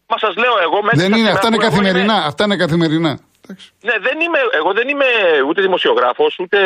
Μα 0.07 0.17
σας 0.17 0.35
λέω 0.35 0.53
εγώ 0.63 0.77
μέσα 0.83 0.95
Δεν 0.95 0.99
στα 0.99 1.05
είναι, 1.05 1.15
σήμερα 1.15 1.33
αυτά 1.35 1.47
είναι 1.47 1.55
που 1.57 1.61
εγώ 1.63 1.75
είμαι- 1.75 1.83
καθημερινά. 1.85 2.25
Αυτά 2.25 2.43
είναι 2.43 2.55
καθημερινά. 2.55 3.19
Εντάξει. 3.51 3.67
Ναι, 3.87 3.95
δεν 4.07 4.15
είμαι, 4.23 4.39
εγώ 4.59 4.71
δεν 4.79 4.87
είμαι 4.91 5.09
ούτε 5.47 5.59
δημοσιογράφος, 5.67 6.31
ούτε 6.43 6.57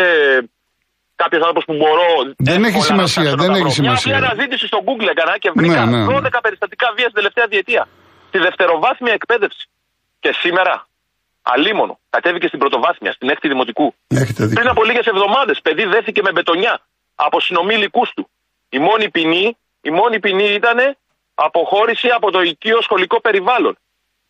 κάποιος 1.21 1.41
άνθρωπος 1.41 1.65
που 1.69 1.75
μπορώ. 1.81 2.09
Δεν 2.49 2.59
εύκολα 2.63 2.67
έχει 2.67 2.77
να 2.77 2.83
σημασία, 2.91 3.21
ψάξω 3.23 3.35
να 3.35 3.41
δεν 3.43 3.51
τα 3.51 3.57
έχει 3.59 3.65
βρω. 3.67 3.77
σημασία. 3.79 4.07
Μια 4.11 4.17
απλή 4.17 4.27
αναζήτηση 4.31 4.65
στο 4.71 4.79
Google 4.87 5.07
έκανα 5.15 5.33
και 5.43 5.49
βρήκα 5.59 5.85
Ναι, 5.85 5.97
ναι, 5.97 6.05
ναι. 6.05 6.27
12 6.37 6.39
περιστατικά 6.45 6.87
βίας 6.95 7.09
στην 7.11 7.17
τελευταία 7.19 7.47
διετία. 7.53 7.83
Στη 8.29 8.37
δευτεροβάθμια 8.47 9.13
εκπαίδευση. 9.19 9.63
Και 10.23 10.31
σήμερα, 10.41 10.75
αλίμονο, 11.53 11.99
κατέβηκε 12.09 12.47
στην 12.47 12.59
πρωτοβάθμια, 12.59 13.11
στην 13.17 13.27
έκτη 13.33 13.47
δημοτικού. 13.53 13.87
Έχετε 14.07 14.33
Πριν 14.33 14.49
δίκιο. 14.49 14.71
από 14.71 14.83
λίγες 14.83 15.05
εβδομάδες, 15.13 15.57
παιδί 15.65 15.85
δέθηκε 15.95 16.21
με 16.21 16.31
μπετονιά 16.31 16.73
από 17.15 17.37
συνομήλικου 17.39 18.03
του. 18.15 18.29
Η 18.69 18.79
μόνη 18.79 19.09
ποινή, 19.15 19.57
η 19.81 19.91
μόνη 19.99 20.19
ποινή 20.19 20.47
ήταν 20.61 20.77
αποχώρηση 21.35 22.07
από 22.17 22.31
το 22.31 22.41
οικείο 22.41 22.81
σχολικό 22.81 23.21
περιβάλλον. 23.21 23.77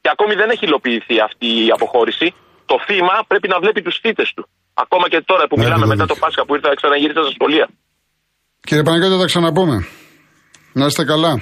Και 0.01 0.09
ακόμη 0.11 0.33
δεν 0.35 0.49
έχει 0.49 0.65
υλοποιηθεί 0.65 1.19
αυτή 1.19 1.65
η 1.65 1.71
αποχώρηση. 1.71 2.33
Το 2.71 2.75
θύμα 2.87 3.13
πρέπει 3.27 3.47
να 3.53 3.57
βλέπει 3.63 3.81
τους 3.81 3.97
θήτε 4.03 4.23
του. 4.35 4.43
Ακόμα 4.83 5.05
και 5.11 5.19
τώρα 5.29 5.43
που 5.47 5.55
Ναι, 5.57 5.63
μιλάμε 5.63 5.85
ναι, 5.85 5.91
μετά 5.93 6.03
ναι. 6.05 6.11
το 6.11 6.15
Πάσχα 6.23 6.41
που 6.45 6.53
ήρθα 6.55 6.67
να 6.71 6.75
ξαναγύρισα 6.81 7.21
στα 7.25 7.31
σχολεία. 7.37 7.65
Κύριε 8.67 8.83
Παναγιώτη, 8.83 9.13
θα 9.13 9.19
τα 9.19 9.25
ξαναπούμε. 9.31 9.77
Να 10.79 10.85
είστε 10.85 11.03
καλά. 11.13 11.33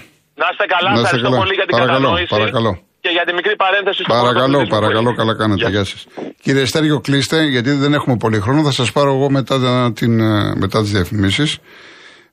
Να 0.41 0.45
είστε 0.51 0.65
καλά, 0.75 0.89
Να 0.89 0.93
είστε 0.95 1.03
ευχαριστώ 1.05 1.29
καλά. 1.29 1.39
πολύ 1.41 1.53
για 1.59 1.65
την 1.67 1.75
Παρακαλώ, 1.77 1.99
κατανόηση. 1.99 2.33
παρακαλώ. 2.37 2.71
Και 3.03 3.09
για 3.17 3.23
τη 3.27 3.33
μικρή 3.39 3.55
παρένθεση 3.63 4.01
στο 4.03 4.13
Παρακαλώ, 4.13 4.33
πρωταθλητισμό 4.33 4.63
που 4.69 4.75
παρακαλώ, 4.77 5.09
έγινε. 5.09 5.19
καλά 5.21 5.33
κάνετε. 5.41 5.59
Γεια 5.61 5.69
Γεια 5.75 5.83
σας. 5.91 6.01
Κύριε 6.43 6.65
Στέργιο, 6.71 6.97
κλείστε, 7.07 7.37
γιατί 7.55 7.71
δεν 7.83 7.91
έχουμε 7.93 8.15
πολύ 8.23 8.39
χρόνο. 8.39 8.59
Θα 8.63 8.71
σας 8.71 8.91
πάρω 8.91 9.11
εγώ 9.17 9.29
μετά, 9.29 9.55
την, 9.99 10.13
ε, 10.19 10.55
μετά 10.63 10.81
τις 10.81 10.91
διαφημίσεις. 10.91 11.57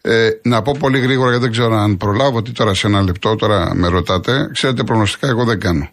Ε, 0.03 0.29
να 0.43 0.63
πω 0.63 0.73
πολύ 0.79 0.99
γρήγορα, 0.99 1.29
γιατί 1.31 1.43
δεν 1.45 1.53
ξέρω 1.57 1.75
αν 1.77 1.97
προλάβω, 1.97 2.37
ότι 2.37 2.53
τώρα 2.53 2.75
σε 2.75 2.87
ένα 2.87 3.01
λεπτό 3.03 3.37
τώρα 3.37 3.75
με 3.75 3.89
ρωτάτε. 3.89 4.49
Ξέρετε, 4.53 4.83
προγνωστικά 4.85 5.27
εγώ 5.29 5.45
δεν 5.45 5.61
κάνω. 5.61 5.89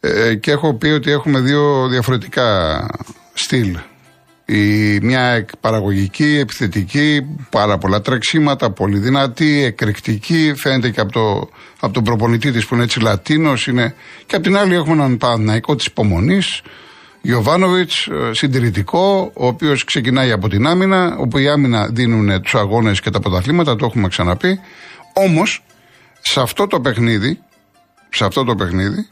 Ε, 0.00 0.34
και 0.34 0.50
έχω 0.50 0.74
πει 0.74 0.88
ότι 0.88 1.10
έχουμε 1.10 1.40
δύο 1.40 1.88
διαφορετικά 1.88 2.86
στυλ. 3.32 3.78
Η 4.44 4.98
μια 5.02 5.20
εκ- 5.20 5.56
παραγωγική, 5.60 6.38
επιθετική, 6.38 7.26
πάρα 7.50 7.78
πολλά 7.78 8.00
τρεξίματα, 8.00 8.70
πολύ 8.70 8.98
δυνατή, 8.98 9.62
εκρηκτική, 9.62 10.52
φαίνεται 10.56 10.90
και 10.90 11.00
από, 11.00 11.12
το, 11.12 11.48
από 11.80 11.92
τον 11.92 12.04
προπονητή 12.04 12.52
της 12.52 12.66
που 12.66 12.74
είναι 12.74 12.84
έτσι 12.84 13.00
Λατίνος, 13.00 13.66
είναι... 13.66 13.94
και 14.26 14.34
από 14.34 14.44
την 14.44 14.56
άλλη 14.56 14.74
έχουμε 14.74 14.94
έναν 14.94 15.16
Παναθηναϊκό 15.16 15.76
της 15.76 15.86
υπομονής, 15.86 16.62
Γιωβάνοβιτς, 17.22 18.06
ε, 18.06 18.30
συντηρητικό, 18.34 19.30
ο 19.34 19.46
οποίος 19.46 19.84
ξεκινάει 19.84 20.32
από 20.32 20.48
την 20.48 20.66
άμυνα, 20.66 21.16
όπου 21.18 21.38
η 21.38 21.48
άμυνα 21.48 21.86
δίνουν 21.86 22.42
τους 22.42 22.54
αγώνες 22.54 23.00
και 23.00 23.10
τα 23.10 23.20
πρωταθλήματα, 23.20 23.76
το 23.76 23.86
έχουμε 23.86 24.08
ξαναπεί. 24.08 24.60
Όμως, 25.14 25.64
σε 26.20 26.40
αυτό 26.40 26.66
το 26.66 26.80
παιχνίδι, 26.80 27.38
σε 28.08 28.24
αυτό 28.24 28.44
το 28.44 28.54
παιχνίδι. 28.54 29.06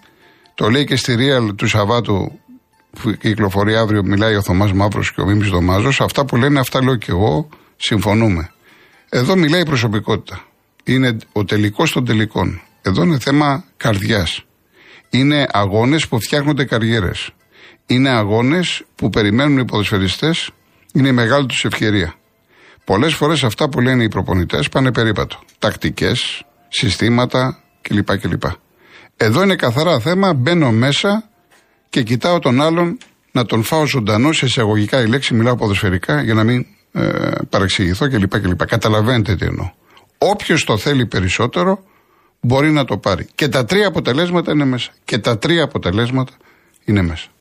Το 0.58 0.70
λέει 0.70 0.84
και 0.84 0.96
στη 0.96 1.16
Real 1.18 1.56
του 1.56 1.66
Σαββάτου 1.66 2.38
που 2.90 3.10
κυκλοφορεί 3.10 3.76
αύριο, 3.76 4.02
μιλάει 4.04 4.34
ο 4.34 4.42
Θωμάς 4.42 4.72
Μαύρος 4.72 5.12
και 5.12 5.20
ο 5.20 5.26
Μίμης 5.26 5.48
Δωμάζος. 5.48 6.00
Αυτά 6.00 6.24
που 6.24 6.36
λένε, 6.36 6.58
αυτά 6.58 6.82
λέω 6.82 6.96
και 6.96 7.10
εγώ. 7.10 7.48
Συμφωνούμε. 7.76 8.50
Εδώ 9.08 9.36
μιλάει 9.36 9.60
η 9.60 9.64
προσωπικότητα. 9.64 10.44
Είναι 10.84 11.16
ο 11.32 11.44
τελικός 11.44 11.92
των 11.92 12.04
τελικών. 12.04 12.60
Εδώ 12.82 13.02
είναι 13.02 13.18
θέμα 13.18 13.64
καρδιάς. 13.76 14.44
Είναι 15.10 15.46
αγώνες 15.50 16.08
που 16.08 16.20
φτιάχνονται 16.20 16.64
καριέρες. 16.64 17.30
Είναι 17.86 18.08
αγώνες 18.08 18.82
που 18.94 19.10
περιμένουν 19.10 19.58
οι 19.58 19.64
ποδοσφαιριστές. 19.64 20.50
Είναι 20.92 21.08
η 21.08 21.12
μεγάλη 21.12 21.46
τους 21.46 21.64
ευκαιρία. 21.64 22.14
Πολλές 22.84 23.14
φορές 23.14 23.44
αυτά 23.44 23.68
που 23.68 23.80
λένε 23.80 24.02
οι 24.02 24.08
προπονητές 24.08 24.68
πάνε 24.68 24.92
περίπατο. 24.92 25.38
Τακτικές, 25.58 26.42
συστήματα 26.68 27.62
κλπ. 27.80 28.18
κλπ. 28.18 28.42
Εδώ 29.20 29.42
είναι 29.42 29.56
καθαρά 29.56 30.00
θέμα. 30.00 30.34
Μπαίνω 30.34 30.70
μέσα 30.70 31.28
και 31.88 32.02
κοιτάω 32.02 32.38
τον 32.38 32.60
άλλον 32.60 32.98
να 33.32 33.44
τον 33.44 33.62
φάω 33.62 33.86
ζωντανό 33.86 34.32
σε 34.32 34.46
εισαγωγικά 34.46 35.00
η 35.00 35.06
λέξη, 35.06 35.34
μιλάω 35.34 35.56
ποδοσφαιρικά 35.56 36.22
για 36.22 36.34
να 36.34 36.44
μην 36.44 36.66
ε, 36.92 37.30
παρεξηγηθώ 37.50 38.08
κλπ. 38.08 38.40
κλπ. 38.40 38.66
Καταλαβαίνετε 38.66 39.36
τι 39.36 39.44
εννοώ. 39.44 39.70
Όποιος 40.18 40.64
το 40.64 40.78
θέλει 40.78 41.06
περισσότερο 41.06 41.84
μπορεί 42.40 42.70
να 42.70 42.84
το 42.84 42.98
πάρει. 42.98 43.26
Και 43.34 43.48
τα 43.48 43.64
τρία 43.64 43.86
αποτελέσματα 43.86 44.52
είναι 44.52 44.64
μέσα. 44.64 44.90
Και 45.04 45.18
τα 45.18 45.38
τρία 45.38 45.64
αποτελέσματα 45.64 46.32
είναι 46.84 47.02
μέσα. 47.02 47.28